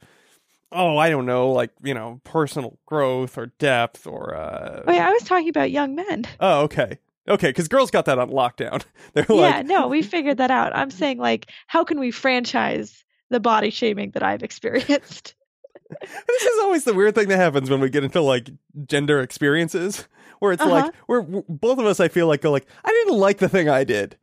[0.72, 5.08] oh i don't know like you know personal growth or depth or uh Oh yeah,
[5.08, 6.26] I was talking about young men.
[6.40, 8.82] oh okay okay because girls got that on lockdown
[9.14, 10.74] they're like, yeah, no, we figured that out.
[10.76, 15.34] I'm saying like, how can we franchise the body shaming that I've experienced?
[16.26, 18.48] this is always the weird thing that happens when we get into like
[18.86, 20.08] gender experiences
[20.38, 20.70] where it's Uh-huh.
[20.70, 23.68] like we're both of us i feel like go like i didn't like the thing
[23.68, 24.16] i did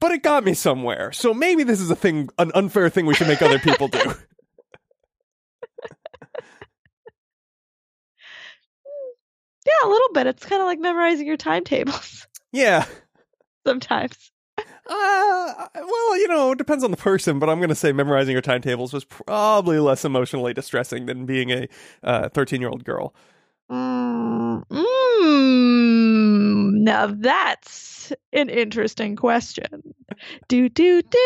[0.00, 3.14] but it got me somewhere so maybe this is a thing an unfair thing we
[3.14, 4.12] should make other people do
[9.66, 10.26] Yeah, a little bit.
[10.26, 12.86] It's kind of like memorizing your timetables yeah
[13.66, 14.32] sometimes.
[14.58, 18.32] uh, well you know it depends on the person but i'm going to say memorizing
[18.32, 21.68] your timetables was probably less emotionally distressing than being
[22.02, 23.14] a 13 year old girl
[23.70, 29.94] Mm, mm, now that's an interesting question.
[30.48, 31.18] Do do do.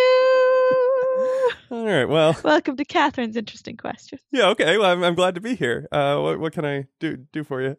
[1.71, 4.19] all right well Welcome to Catherine's interesting question.
[4.31, 7.17] yeah okay well i'm, I'm glad to be here uh what, what can i do
[7.33, 7.79] do for you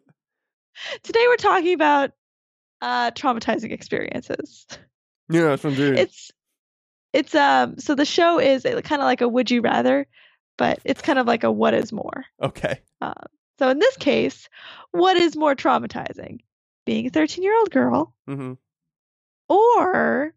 [1.02, 2.10] Today we're talking about
[2.82, 4.66] uh traumatizing experiences.
[5.30, 6.30] yeah that's what i'm doing It's
[7.12, 10.06] it's um so the show is kind of like a would you rather,
[10.58, 12.24] but it's kind of like a what is more.
[12.42, 12.80] okay
[13.58, 14.48] So in this case,
[14.92, 16.40] what is more traumatizing?
[16.84, 18.52] Being a 13-year-old girl mm-hmm.
[19.48, 20.34] or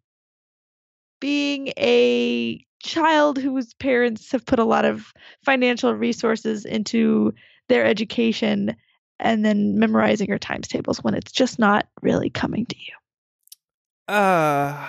[1.19, 5.12] being a child whose parents have put a lot of
[5.43, 7.34] financial resources into
[7.67, 8.75] their education
[9.19, 14.13] and then memorizing your times tables when it's just not really coming to you.
[14.13, 14.88] Uh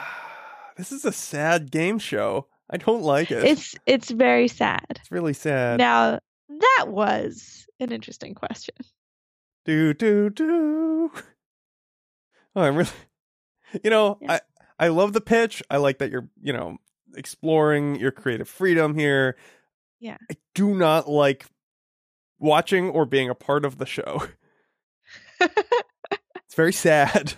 [0.77, 2.47] this is a sad game show.
[2.71, 3.45] I don't like it.
[3.45, 4.85] It's it's very sad.
[4.91, 5.79] It's really sad.
[5.79, 8.75] Now, that was an interesting question.
[9.65, 11.11] do do do.
[12.57, 12.91] Oh, I'm really.
[13.85, 14.33] You know, Yeah.
[14.79, 15.63] I I love the pitch.
[15.71, 16.79] I like that you're you know
[17.15, 19.37] exploring your creative freedom here.
[20.01, 20.17] Yeah.
[20.29, 21.47] I do not like
[22.41, 24.27] watching or being a part of the show.
[25.41, 27.35] it's very sad.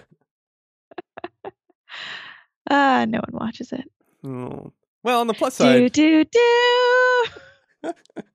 [2.71, 3.85] Ah, no one watches it.
[4.25, 4.73] Oh.
[5.03, 6.31] Well, on the plus side, do do.
[7.85, 7.93] do.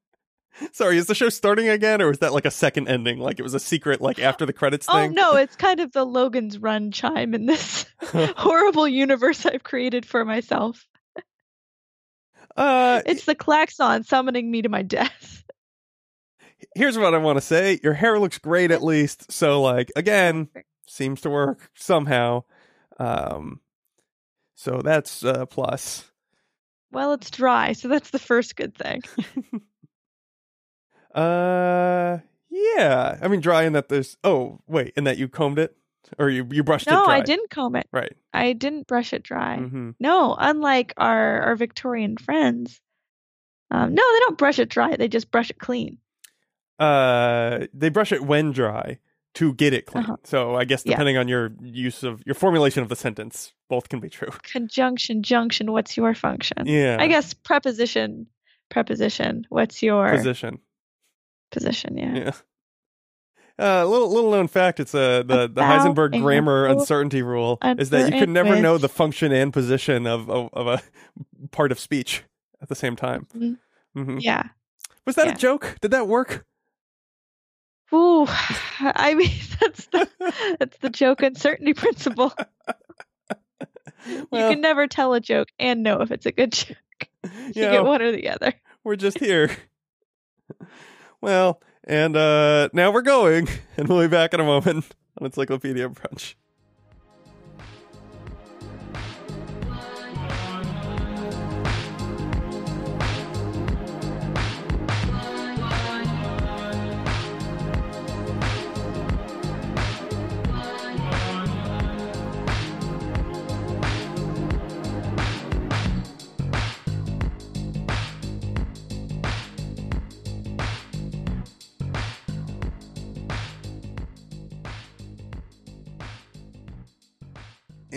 [0.74, 3.20] sorry, is the show starting again, or is that like a second ending?
[3.20, 6.06] Like it was a secret, like after the credits Oh no, it's kind of the
[6.06, 10.86] Logan's Run chime in this horrible universe I've created for myself.
[12.56, 15.44] Uh, It's the klaxon summoning me to my death.
[16.76, 17.80] Here's what I want to say.
[17.84, 19.32] Your hair looks great at least.
[19.32, 20.50] So like again,
[20.88, 22.44] seems to work somehow.
[23.00, 23.62] Um
[24.56, 26.12] so that's uh plus.
[26.92, 29.02] Well, it's dry, so that's the first good thing.
[31.14, 33.18] Uh yeah.
[33.22, 35.76] I mean dry in that there's oh, wait, in that you combed it
[36.20, 37.18] or you you brushed it No, dry.
[37.18, 37.88] I didn't comb it.
[37.92, 38.14] Right.
[38.34, 39.58] I didn't brush it dry.
[39.58, 39.96] Mhm.
[40.00, 42.80] No, unlike our our Victorian friends.
[43.72, 44.96] Um, no, they don't brush it dry.
[44.96, 45.98] They just brush it clean.
[46.80, 49.00] Uh, they brush it when dry
[49.36, 50.04] to get it clean.
[50.06, 50.18] Uh-huh.
[50.24, 50.94] So I guess Yeah.
[50.94, 54.30] depending on your use of your formulation of the sentence, both can be true.
[54.44, 55.72] Conjunction, junction.
[55.72, 56.66] What's your function?
[56.66, 56.98] Yeah.
[57.00, 58.28] I guess preposition,
[58.70, 59.46] preposition.
[59.50, 60.60] What's your Position.
[61.52, 61.98] position?
[61.98, 62.16] Yeah.
[62.16, 62.32] Yeah.
[63.60, 67.90] Uh, little little known fact: it's uh, the the About Heisenberg grammar uncertainty rule is
[67.90, 70.82] that you can never know the function and position of of, of a
[71.50, 72.24] part of speech
[72.62, 73.26] at the same time.
[73.36, 73.58] Mhm.
[73.96, 74.44] hmm Yeah.
[75.08, 75.34] Was that Yeah.
[75.34, 75.76] a joke?
[75.82, 76.46] Did that work?
[77.94, 78.26] Ooh,
[78.80, 80.10] I mean that's the
[80.60, 82.34] that's the joke uncertainty principle.
[84.06, 86.78] you can never tell a joke and know if it's a good joke.
[87.24, 88.54] You you get one or the other.
[88.84, 89.50] we're just here.
[91.22, 93.48] Well, and uh now we're going,
[93.78, 94.86] and we'll be back in a moment
[95.20, 96.36] on Encyclopedia Brunch.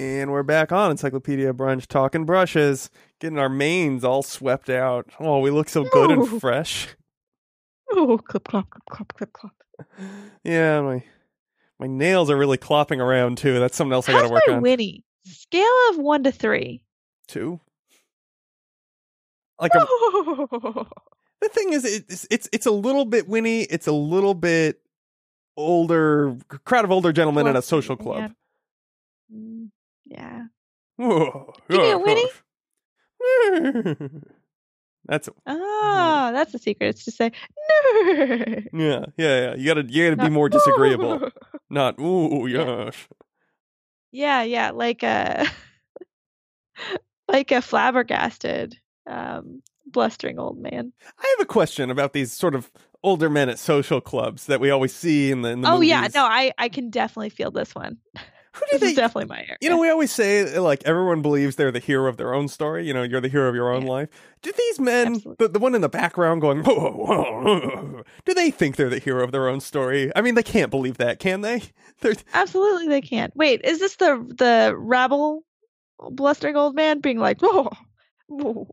[0.01, 2.89] And we're back on Encyclopedia Brunch talking brushes,
[3.21, 5.11] getting our manes all swept out.
[5.21, 6.23] Oh, we look so good Ooh.
[6.23, 6.89] and fresh.
[7.91, 9.53] Oh, clip clop, clip clop, clip clop.
[10.43, 11.03] Yeah, my
[11.79, 13.59] my nails are really clopping around too.
[13.61, 14.63] That's something else I got to work my on.
[14.63, 15.05] Winnie?
[15.27, 16.83] Scale of one to three.
[17.29, 17.61] Two.
[19.61, 19.81] Like a,
[21.41, 23.65] the thing is, it's it's it's a little bit Winnie.
[23.65, 24.81] It's a little bit
[25.59, 28.19] older crowd of older gentlemen in a social club.
[29.31, 29.37] yeah.
[29.37, 29.71] Mm.
[30.11, 30.43] Yeah.
[30.97, 31.55] Whoa.
[31.71, 32.29] Give me a Winnie.
[35.07, 36.89] That's Ah, that's the secret.
[36.89, 37.33] It's to say
[38.73, 38.77] no.
[38.85, 39.55] yeah, yeah, yeah.
[39.55, 41.25] You gotta you gotta be more disagreeable.
[41.25, 41.31] "Ooh."
[41.71, 42.85] Not ooh Yeah.
[42.85, 43.09] yes.
[44.13, 45.47] Yeah, yeah, like a
[47.29, 48.77] like a flabbergasted,
[49.09, 50.93] um, blustering old man.
[51.19, 52.71] I have a question about these sort of
[53.03, 56.09] older men at social clubs that we always see in the, in the Oh yeah,
[56.15, 57.99] no, I I can definitely feel this one.
[58.55, 59.01] Who do This is they?
[59.01, 59.57] definitely my area.
[59.61, 62.87] You know, we always say like everyone believes they're the hero of their own story.
[62.87, 63.91] You know, you're the hero of your own Yeah.
[63.93, 64.09] life.
[64.43, 65.47] Do these men, Absolutely.
[65.47, 68.99] the, the one in the background going, whoa, whoa, whoa, do they think they're the
[68.99, 70.11] hero of their own story?
[70.17, 71.63] I mean, they can't believe that, can they?
[72.01, 73.35] They're, Absolutely, they can't.
[73.37, 75.45] Wait, is this the the rabble,
[75.99, 77.69] blustering old man being like, "Oh,
[78.27, 78.67] whoa,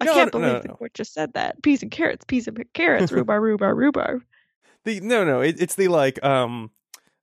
[0.00, 1.62] I No, can't no, believe no, the court just said that.
[1.62, 4.22] Peas and carrots, peas and carrots, rhubarb, rhubarb, rhubarb."
[4.84, 6.70] the no, no, it, it's the like, um,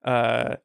[0.05, 0.57] uh,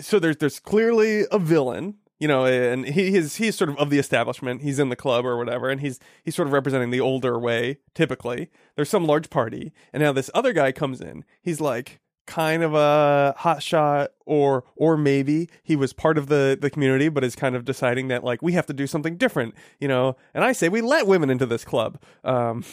[0.00, 1.96] so there's there's clearly a villain.
[2.18, 4.62] You know, and he is he's sort of of the establishment.
[4.62, 7.78] He's in the club or whatever, and he's he's sort of representing the older way.
[7.96, 11.24] Typically, there's some large party, and now this other guy comes in.
[11.40, 16.56] He's like kind of a hot shot, or or maybe he was part of the
[16.60, 19.56] the community, but is kind of deciding that like we have to do something different.
[19.80, 22.00] You know, and I say we let women into this club.
[22.22, 22.64] Um,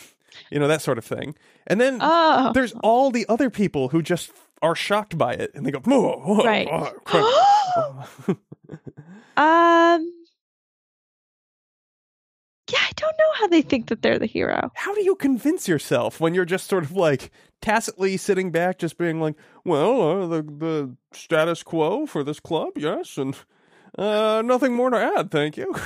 [0.51, 1.33] you know that sort of thing,
[1.65, 5.65] and then Oh, there's all the other people who just are shocked by it, and
[5.65, 6.67] they go, whoa, whoa, Right.
[6.69, 7.25] whoa, crap."
[9.37, 10.13] um,
[12.71, 14.71] yeah, I don't know how they think that they're the hero.
[14.75, 18.97] how do you convince yourself when you're just sort of like tacitly sitting back, just
[18.97, 23.35] being like, well, uh, the the status quo for this club, yes, and
[23.97, 25.73] uh, nothing more to add, thank you.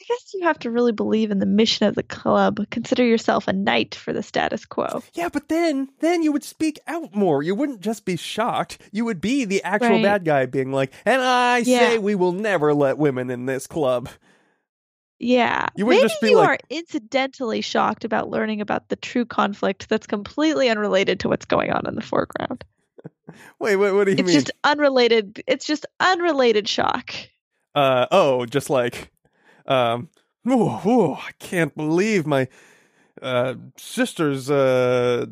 [0.00, 2.60] I guess you have to really believe in the mission of the club.
[2.70, 5.02] Consider yourself a knight for the status quo.
[5.14, 7.42] Yeah, but then then you would speak out more.
[7.42, 8.78] You wouldn't just be shocked.
[8.92, 10.02] You would be the actual Right.
[10.02, 14.08] bad guy being like, and I say we will never let women in this club.
[15.20, 15.68] Yeah.
[15.76, 20.68] You Maybe you like- are incidentally shocked about learning about the true conflict that's completely
[20.68, 22.64] unrelated to what's going on in the foreground.
[23.58, 24.36] Wait, wait, what do you It's mean?
[24.36, 25.42] It's just unrelated.
[25.46, 27.14] It's just unrelated shock.
[27.74, 29.10] uh oh just like
[29.66, 30.08] um
[30.44, 32.48] whoa, whoa, i can't believe my
[33.22, 35.24] uh sister's uh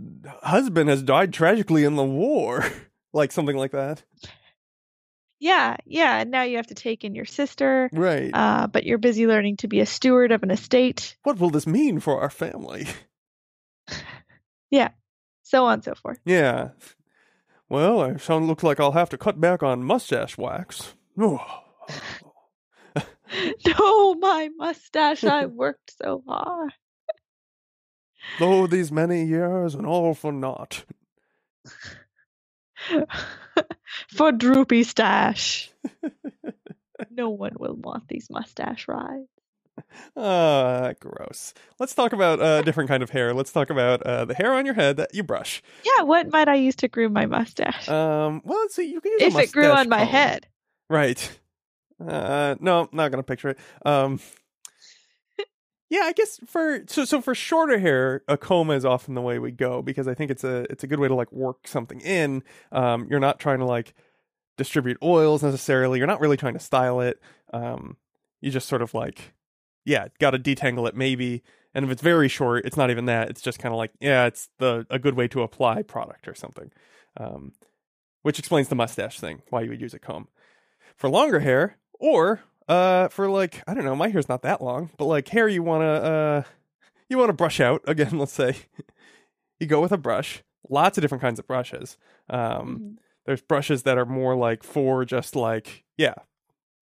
[0.43, 2.65] husband has died tragically in the war
[3.13, 4.03] like something like that
[5.41, 6.21] Yeah, yeah.
[6.21, 9.57] And now you have to take in your sister, right uh, but you're busy learning
[9.59, 11.17] to be a steward of an estate.
[11.25, 12.87] what will this mean for our family
[14.71, 14.91] yeah,
[15.43, 16.19] So on and so forth.
[16.25, 16.69] yeah
[17.69, 21.45] well i sound looks like i'll have to cut back on mustache wax oh.
[23.67, 25.25] No, my mustache.
[25.25, 26.73] I worked so hard.
[28.41, 30.85] oh these many years and all for naught
[34.09, 35.71] For droopy stash.
[37.11, 39.29] no one will want these mustache rides.
[40.17, 41.55] Uh, gross.
[41.79, 43.33] Let's talk about uh, a different kind of hair.
[43.33, 45.63] Let's talk about uh, the hair on your head that you brush.
[45.85, 47.89] Yeah, what might I use to groom my mustache?
[47.89, 48.91] Um, well, let's see.
[48.91, 50.47] You can use a if it grew on my head.
[50.91, 51.39] Right.
[52.07, 53.59] Uh, no, not gonna picture it.
[53.85, 54.21] Um,
[55.93, 59.39] yeah, I guess for so so for shorter hair, a comb is often the way
[59.39, 62.01] we go because I think it's a it's a good way to like work something
[62.01, 62.43] in.
[62.73, 63.95] Um, you're not trying to like
[64.57, 65.99] distribute oils necessarily.
[65.99, 67.21] You're not really trying to style it.
[67.53, 67.99] Um,
[68.41, 69.35] you just sort of like,
[69.85, 71.43] yeah, got to detangle it maybe.
[71.75, 73.29] And if it's very short, it's not even that.
[73.29, 76.35] It's just kind of like, yeah, it's the a good way to apply product or
[76.35, 76.71] something.
[77.19, 77.53] Um,
[78.23, 80.29] which explains the mustache thing, why you would use a comb.
[80.97, 84.91] For longer hair, or uh, for like, I don't know, my hair's not that long,
[84.99, 86.43] but like hair you wanna uh,
[87.09, 88.19] you wanna brush out again.
[88.19, 88.57] Let's say
[89.61, 90.43] you go with a brush.
[90.69, 91.97] Lots of different kinds of brushes.
[92.31, 92.97] Um, Mhm.
[93.27, 96.15] there's brushes that are more like for just like yeah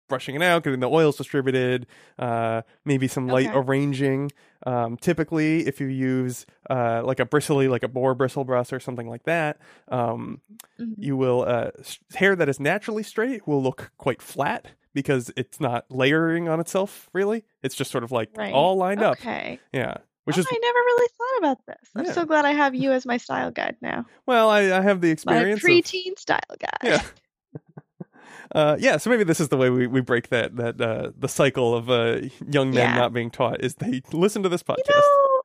[0.10, 1.86] brushing it out getting the oils distributed
[2.18, 3.58] uh maybe some light Okay.
[3.58, 4.32] arranging
[4.66, 8.80] um typically if you use uh like a bristly like a boar bristle brush or
[8.80, 9.58] something like that
[9.90, 10.40] um
[10.80, 10.94] Mhm.
[10.98, 11.72] you will uh
[12.16, 17.08] hair that is naturally straight will look quite flat because it's not layering on itself
[17.14, 18.52] really it's just sort of like Right.
[18.54, 19.60] all lined up Okay.
[19.72, 21.90] yeah which Oh, is I never really thought about this.
[21.96, 22.12] I'm Yeah.
[22.14, 24.06] so glad I have you as my style guide now.
[24.26, 26.80] well i, I have the My experience of- preteen style guide.
[26.84, 27.02] yeah
[28.56, 31.28] uh yeah so maybe this is the way we, we break that that uh the
[31.28, 32.96] cycle of uh young men Yeah.
[32.96, 35.42] not being taught is they listen to this podcast You know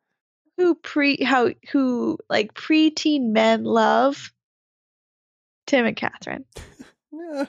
[0.58, 4.32] who pre how who like preteen men love
[5.66, 6.44] Tim and Catherine.
[7.14, 7.44] Yeah.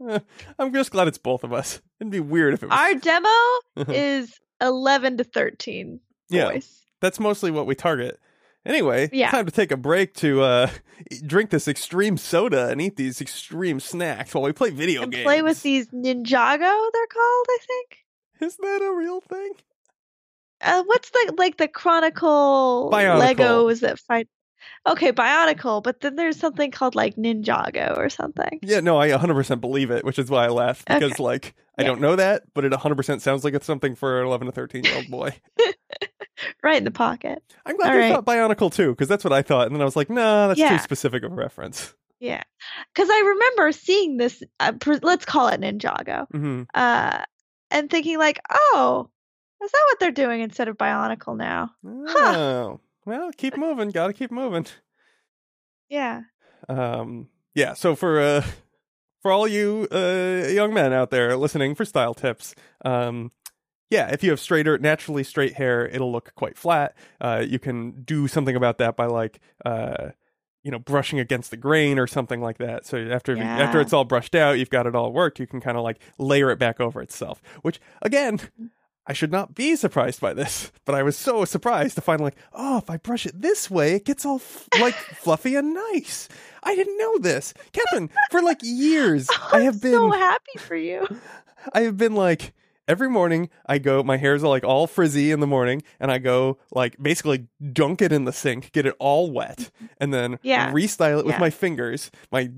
[0.58, 3.28] I'm just glad it's both of us it'd be weird if it was Our demo
[3.94, 6.50] is eleven to thirteen Yeah.
[6.52, 6.80] boys.
[7.00, 8.18] that's mostly what we target
[8.66, 9.30] anyway Yeah.
[9.30, 10.70] time to take a break to uh
[11.26, 15.24] drink this extreme soda and eat these extreme snacks while we play video And games
[15.24, 16.58] play with these Ninjago,
[16.92, 17.98] they're called, I think.
[18.40, 19.52] is that a real thing
[20.62, 23.34] Uh, what's the like the Chronicle Bionicle.
[23.36, 24.28] Legos that fight?
[24.86, 28.58] Okay, Bionicle, but then there's something called like Ninjago or something.
[28.62, 31.22] yeah no i 100% believe it which is why i laughed because Okay.
[31.22, 31.88] like i Yeah.
[31.88, 34.84] don't know that but it 100% sounds like it's something for an 11 to 13
[34.84, 35.34] year old boy
[36.62, 37.42] Right in the pocket.
[37.66, 38.12] I'm glad All you right.
[38.14, 40.58] thought Bionicle too, because that's what I thought, and then I was like, nah, that's
[40.58, 40.70] Yeah.
[40.70, 41.94] too specific of a reference.
[42.18, 42.42] Yeah,
[42.94, 44.42] because I remember seeing this.
[44.58, 46.26] Uh, pr- let's call it Ninjago.
[46.30, 47.22] hmm Uh,
[47.70, 49.10] and thinking like, oh,
[49.62, 51.70] is that what they're doing instead of Bionicle now?
[51.86, 53.90] Oh, well, keep moving.
[53.90, 54.66] Got to keep moving.
[55.88, 56.22] Yeah.
[56.68, 57.74] Um, yeah.
[57.74, 58.44] So for uh,
[59.22, 63.30] for all you uh young men out there listening for style tips, um.
[63.92, 66.96] Yeah, if you have straighter, naturally straight hair, it'll look quite flat.
[67.20, 70.10] Uh, you can do something about that by like, uh,
[70.62, 72.86] you know, brushing against the grain or something like that.
[72.86, 75.40] So after after it's all brushed out, you've got it all worked.
[75.40, 77.42] You can kind of like layer it back over itself.
[77.62, 78.38] Which again,
[79.10, 82.36] I should not be surprised by this, but I was so surprised to find like,
[82.52, 86.28] oh, if I brush it this way, it gets all f- like fluffy and nice.
[86.62, 88.08] I didn't know this, Kevin.
[88.30, 91.08] For like years, I I'm have been so happy for you.
[91.72, 92.54] I have been like
[92.86, 96.58] every morning I go my hair's like all frizzy in the morning and I go
[96.70, 100.70] like basically dunk it in the sink, get it all wet, and then Yeah.
[100.72, 102.48] restyle it with my fingers, my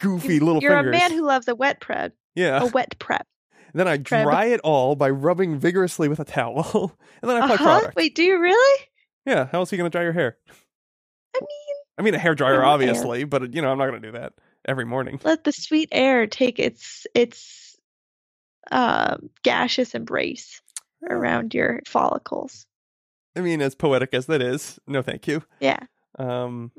[0.00, 0.96] goofy little You're fingers.
[0.96, 2.14] a man who loves a wet prep.
[2.34, 2.60] yeah.
[2.62, 3.28] A wet prep.
[3.74, 6.96] Then I dry it all by rubbing vigorously with a towel.
[7.22, 7.64] and then I apply Uh-huh.
[7.64, 7.96] product.
[7.96, 8.80] Wait, do you really?
[9.26, 10.36] Yeah, how else are you gonna dry your hair?
[11.36, 14.12] I mean, I mean a hair dryer obviously, but you know, I'm not gonna do
[14.12, 14.32] that
[14.66, 15.20] every morning.
[15.24, 17.76] let the sweet air take its its
[18.72, 20.60] um gaseous embrace
[21.08, 22.66] around your follicles.
[23.36, 25.42] I mean, as poetic as that is, no thank you.
[25.60, 25.78] Yeah.
[26.18, 26.72] Um,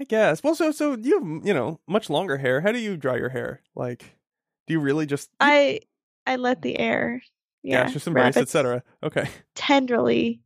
[0.00, 0.42] I guess.
[0.42, 2.60] Well, so so you have you know much longer hair.
[2.60, 3.62] How do you dry your hair?
[3.74, 4.16] Like,
[4.66, 5.80] do you really just I
[6.26, 7.22] I let the air
[7.62, 8.82] yeah, wrap embrace, etc.
[9.02, 9.28] Okay.
[9.54, 10.40] tenderly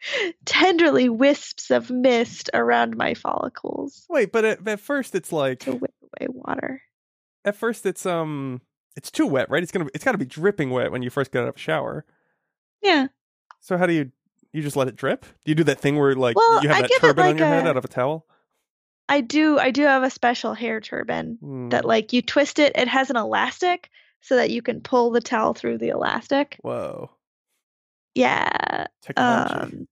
[0.44, 5.72] tenderly wisps of mist around my follicles Wait, but at, at first it's like to
[5.72, 6.82] whip away water.
[7.44, 8.60] at first it's um
[8.96, 9.62] it's too wet, right?
[9.62, 11.58] It's gonna it's got to be dripping wet when you first get out of a
[11.58, 12.04] shower.
[12.82, 13.08] Yeah.
[13.60, 14.10] So how do you
[14.52, 15.22] you just let it drip?
[15.44, 17.38] Do you do that thing where like Well, you have I that turban on like
[17.38, 18.26] your head out of a towel?
[19.08, 22.72] I do I do have a special hair turban Hmm, that like you twist it
[22.76, 23.90] it has an elastic
[24.20, 26.58] so that you can pull the towel through the elastic.
[26.62, 27.10] Whoa,
[28.14, 28.86] Yeah.
[29.02, 29.54] technology.
[29.54, 29.88] Um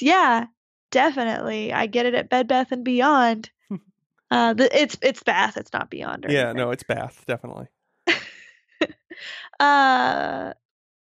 [0.00, 0.46] yeah,
[0.90, 1.72] definitely.
[1.72, 3.50] I get it at Bed Bath and Beyond.
[4.30, 6.56] uh the, it's it's Bath, it's not Beyond yeah, anything.
[6.56, 7.68] no, it's bath definitely.
[9.60, 10.52] uh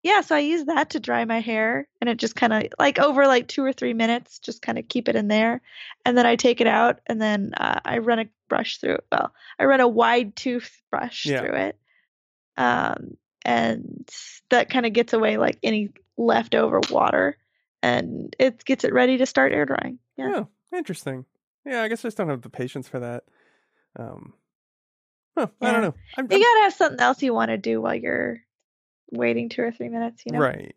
[0.06, 2.98] yeah so i use that to dry my hair and it just kind of like
[2.98, 5.60] over like two or three minutes just kind of keep it in there
[6.04, 9.04] and then i take it out and then uh, i run a brush through it
[9.10, 11.40] well i run a wide toothbrush Yeah.
[11.40, 11.78] through it
[12.56, 14.08] um and
[14.50, 17.36] that kind of gets away like any leftover water,
[17.82, 19.98] and it gets it ready to start air drying.
[20.16, 20.30] Yeah.
[20.72, 21.26] Yeah, interesting.
[21.64, 23.22] Yeah, I guess I just don't have the patience for that.
[23.96, 24.32] Um,
[25.36, 25.94] huh, I don't know.
[26.16, 28.40] I'm, You I'm- gotta have something else you want to do while you're
[29.12, 30.22] waiting two or three minutes.
[30.26, 30.38] You know.
[30.38, 30.74] Right.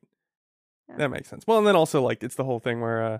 [0.89, 0.97] Yeah.
[0.97, 1.45] That makes sense.
[1.45, 3.19] Well, and then also like it's the whole thing where uh,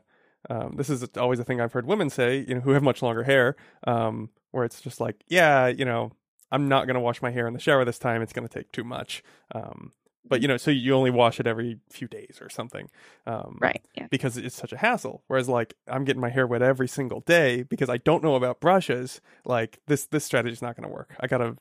[0.50, 3.02] um, this is always a thing I've heard women say, you know, who have much
[3.02, 3.56] longer hair,
[3.86, 6.12] um, where it's just like, yeah, you know,
[6.52, 8.22] I'm not gonna wash my hair in the shower this time.
[8.22, 9.24] It's gonna take too much.
[9.54, 9.92] Um,
[10.28, 12.90] but you know, so you only wash it every few days or something.
[13.26, 13.84] Um, Right.
[13.96, 14.08] Yeah.
[14.10, 15.24] because it's such a hassle.
[15.28, 18.60] Whereas like I'm getting my hair wet every single day because I don't know about
[18.60, 19.22] brushes.
[19.46, 21.16] Like this this strategy is not going to work.
[21.20, 21.56] I gotta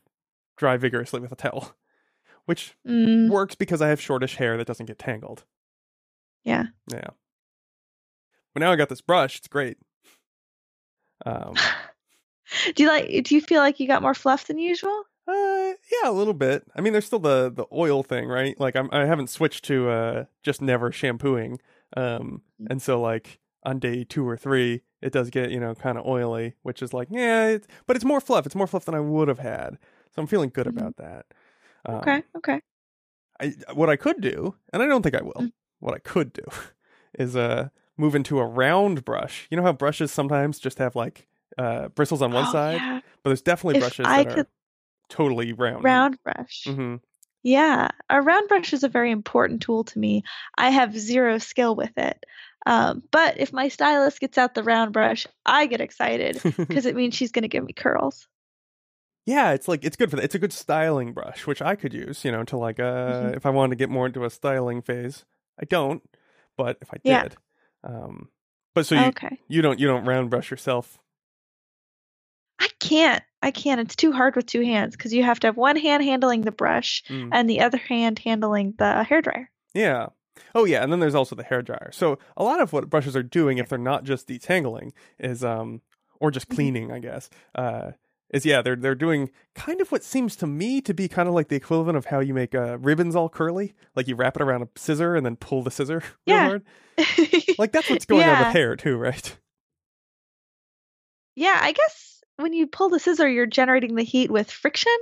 [0.57, 1.75] dry vigorously with a towel,
[2.49, 5.45] which Mm, works because I have shortish hair that doesn't get tangled.
[6.45, 6.65] yeah.
[6.91, 7.11] Yeah.
[8.55, 9.37] But now I got this brush.
[9.37, 9.77] It's great.
[11.27, 11.55] Um,
[12.75, 13.25] Do you like?
[13.25, 15.05] Do you feel like you got more fluff than usual?
[15.29, 16.65] uh, yeah, a little bit.
[16.75, 18.59] I mean, there's still the the oil thing, right?
[18.59, 21.61] Like I'm I haven't switched to uh just never shampooing.
[21.97, 22.41] Um,
[22.71, 26.07] and so like on day two or three, it does get you know kind of
[26.07, 28.47] oily, which is like yeah, it's, but it's more fluff.
[28.47, 29.77] It's more fluff than I would have had,
[30.15, 30.79] so I'm feeling good Mhm.
[30.79, 31.27] about that.
[31.87, 32.23] Um, Okay.
[32.37, 32.61] Okay.
[33.41, 35.33] I what I could do, and I don't think I will.
[35.35, 35.53] Mm.
[35.81, 36.43] What I could do
[37.19, 39.47] is uh move into a round brush.
[39.51, 41.27] You know how brushes sometimes just have like
[41.57, 43.01] uh bristles on one Oh, side, yeah.
[43.23, 44.51] but there's definitely If brushes I that could- are
[45.09, 45.85] totally round.
[45.85, 46.65] Round brush.
[46.67, 46.97] Mm-hmm.
[47.45, 50.25] Yeah, a round brush is a very important tool to me.
[50.59, 52.25] I have zero skill with it.
[52.67, 56.97] Um, but if my stylist gets out the round brush, I get excited because it
[56.97, 58.27] means she's going to give me curls.
[59.29, 60.25] Yeah, it's like it's good for that.
[60.25, 63.37] It's a good styling brush, which I could use, you know, to like uh Mhm.
[63.37, 65.25] if I wanted to get more into a styling phase.
[65.61, 66.03] I don't,
[66.57, 67.23] but if I Yeah.
[67.25, 67.37] did,
[67.85, 68.31] um,
[68.75, 69.39] but so you okay.
[69.49, 70.99] you don't you don't round brush yourself.
[72.59, 73.23] I can't.
[73.43, 73.81] I can't.
[73.81, 76.51] It's too hard with two hands because you have to have one hand handling the
[76.53, 77.29] brush Mm.
[77.33, 79.47] and the other hand handling the hairdryer.
[79.75, 80.09] Yeah.
[80.55, 81.91] Oh yeah, and then there's also the hair dryer.
[81.93, 85.83] So a lot of what brushes are doing, if they're not just detangling, is um
[86.21, 86.55] or just Mhm.
[86.55, 87.93] cleaning, I guess, uh,
[88.31, 91.35] is yeah, they're they're doing kind of what seems to me to be kind of
[91.35, 94.43] like the equivalent of how you make uh, ribbons all curly, like you wrap it
[94.43, 96.45] around a scissor and then pull the scissor real Yeah.
[96.47, 96.63] hard.
[97.59, 99.37] Like that's what's going on with hair too, right?
[101.35, 104.93] yeah, I guess when you pull the scissor, you're generating the heat with friction.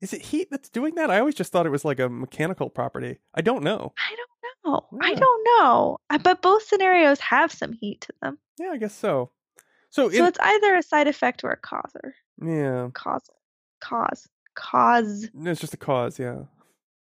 [0.00, 1.10] Is it heat that's doing that?
[1.10, 3.18] I always just thought it was like a mechanical property.
[3.34, 3.92] I don't know.
[3.98, 4.98] I don't know.
[5.00, 5.98] I don't know.
[6.10, 8.38] Uh, But both scenarios have some heat to them.
[8.58, 9.30] Yeah, I guess so.
[9.90, 12.14] So, So in, it's either a side effect or a causer.
[12.42, 13.28] Yeah, Cause.
[13.80, 14.28] Cause.
[14.54, 15.28] Cause.
[15.34, 16.18] No, it's just a cause.
[16.18, 16.44] Yeah,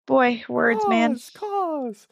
[0.07, 1.13] Boy, words, man.
[1.15, 2.07] Cause, Cause.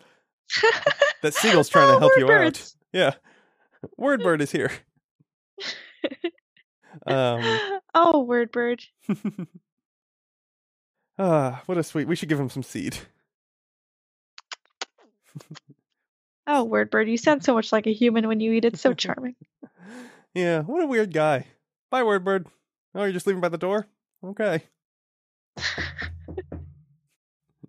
[1.22, 2.76] That seagull's trying to Oh, help you birds.
[2.94, 2.98] out.
[3.00, 3.14] Yeah.
[3.98, 4.72] Word bird is here.
[7.08, 7.42] um
[7.94, 8.84] oh, word bird.
[11.18, 12.08] ah, what a sweet.
[12.08, 12.98] We should give him some seed.
[16.48, 17.08] Oh, word bird.
[17.08, 18.66] You sound so much like a human when you eat.
[18.66, 19.36] It's so charming.
[20.34, 21.46] Yeah, what a weird guy.
[21.92, 22.46] Bye, Wordbird.
[22.96, 23.88] Oh, you're just leaving by the door?
[24.24, 24.64] Okay.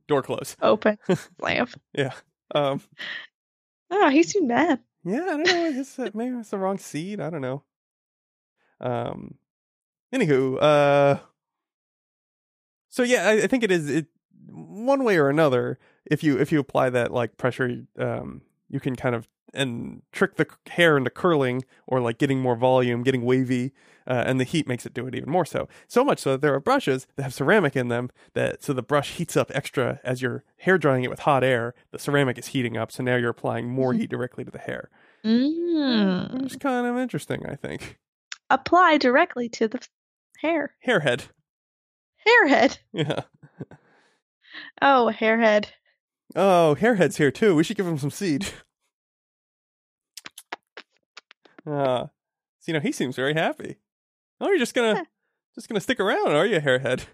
[0.08, 0.56] Door closed.
[0.60, 0.98] Open.
[1.38, 1.68] Slam.
[1.92, 2.12] Yeah.
[2.54, 2.80] Um
[3.90, 4.80] Oh, he seemed mad.
[5.04, 5.66] yeah, I don't know.
[5.66, 7.20] I guess that maybe it's the wrong seed.
[7.20, 7.62] I don't know.
[8.80, 9.34] Um
[10.12, 11.18] anywho, uh
[12.88, 14.06] so yeah, I, I think it is it
[14.48, 18.96] one way or another, if you if you apply that like pressure, um, you can
[18.96, 23.72] kind of and trick the hair into curling or like getting more volume, getting wavy,
[24.06, 25.68] uh, and the heat makes it do it even more so.
[25.86, 28.82] So much so that there are brushes that have ceramic in them that so the
[28.82, 31.74] brush heats up extra as you're hair drying it with hot air.
[31.92, 34.90] The ceramic is heating up, so now you're applying more heat directly to the hair.
[35.24, 36.44] Mm.
[36.44, 37.98] It's kind of interesting, I think.
[38.48, 39.80] Apply directly to the
[40.40, 40.74] hair.
[40.86, 41.28] Hairhead,
[42.26, 42.78] Hairhead.
[42.92, 43.20] yeah.
[44.82, 45.66] Oh, hairhead.
[46.34, 47.54] Oh, Hairhead's here too.
[47.54, 48.48] We should give him some seed.
[51.66, 52.06] Uh,
[52.60, 53.76] so, you know, he seems very happy.
[54.40, 55.02] Oh, you're just gonna Yeah.
[55.54, 57.04] just gonna stick around, are you, Hairhead?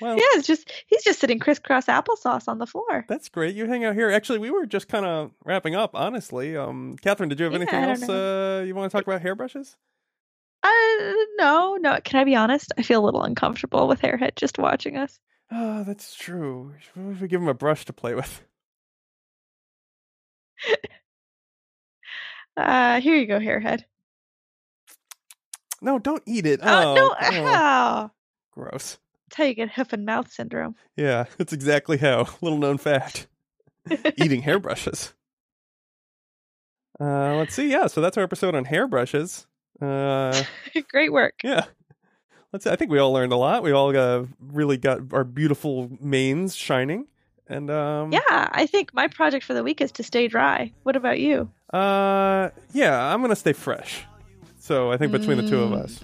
[0.00, 3.04] Well, Yeah, it's just he's just sitting crisscross applesauce on the floor.
[3.08, 3.54] that's great.
[3.54, 4.10] You hang out here.
[4.10, 6.56] Actually, we were just kind of wrapping up, honestly.
[6.56, 9.76] Um, Catherine, did you have Yeah, anything else uh, you want to talk about hairbrushes?
[10.62, 10.68] Uh,
[11.36, 11.98] no, no.
[12.04, 12.72] Can I be honest?
[12.78, 15.18] I feel a little uncomfortable with hairhead just watching us.
[15.50, 16.74] Oh, that's true.
[16.94, 18.42] What if we give him a brush to play with?
[22.56, 23.84] Uh, here you go, hairhead.
[25.82, 26.60] No, don't eat it.
[26.62, 27.14] Oh, Oh, no!
[27.20, 28.10] oh, Ow.
[28.52, 28.98] gross.
[29.28, 30.74] That's how you get hoof and mouth syndrome.
[30.96, 32.28] Yeah, that's exactly how.
[32.40, 33.28] Little known fact.
[34.16, 35.12] Eating hairbrushes.
[37.00, 37.70] Uh, let's see.
[37.70, 39.46] Yeah, so that's our episode on hairbrushes.
[39.80, 40.42] Uh,
[40.90, 41.34] Great work.
[41.42, 41.64] yeah.
[42.52, 42.64] Let's.
[42.64, 43.62] See, I think we all learned a lot.
[43.62, 47.06] We all uh, really got our beautiful manes shining.
[47.50, 50.72] And um, yeah, I think my project for the week is to stay dry.
[50.84, 51.50] What about you?
[51.72, 54.04] Uh, yeah, I'm gonna stay fresh.
[54.60, 55.42] So I think between mm.
[55.42, 55.82] the two of mm.
[55.82, 55.98] us,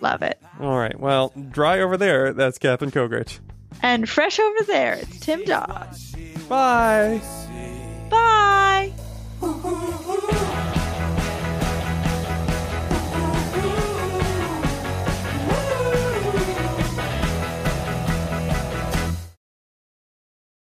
[0.00, 0.40] love it.
[0.60, 0.98] All right.
[0.98, 2.32] Well, dry over there.
[2.32, 3.40] That's Catherine Kogrich.
[3.82, 6.14] And fresh over there, it's Tim Dawes.
[6.48, 7.20] Bye.
[8.08, 8.92] Bye.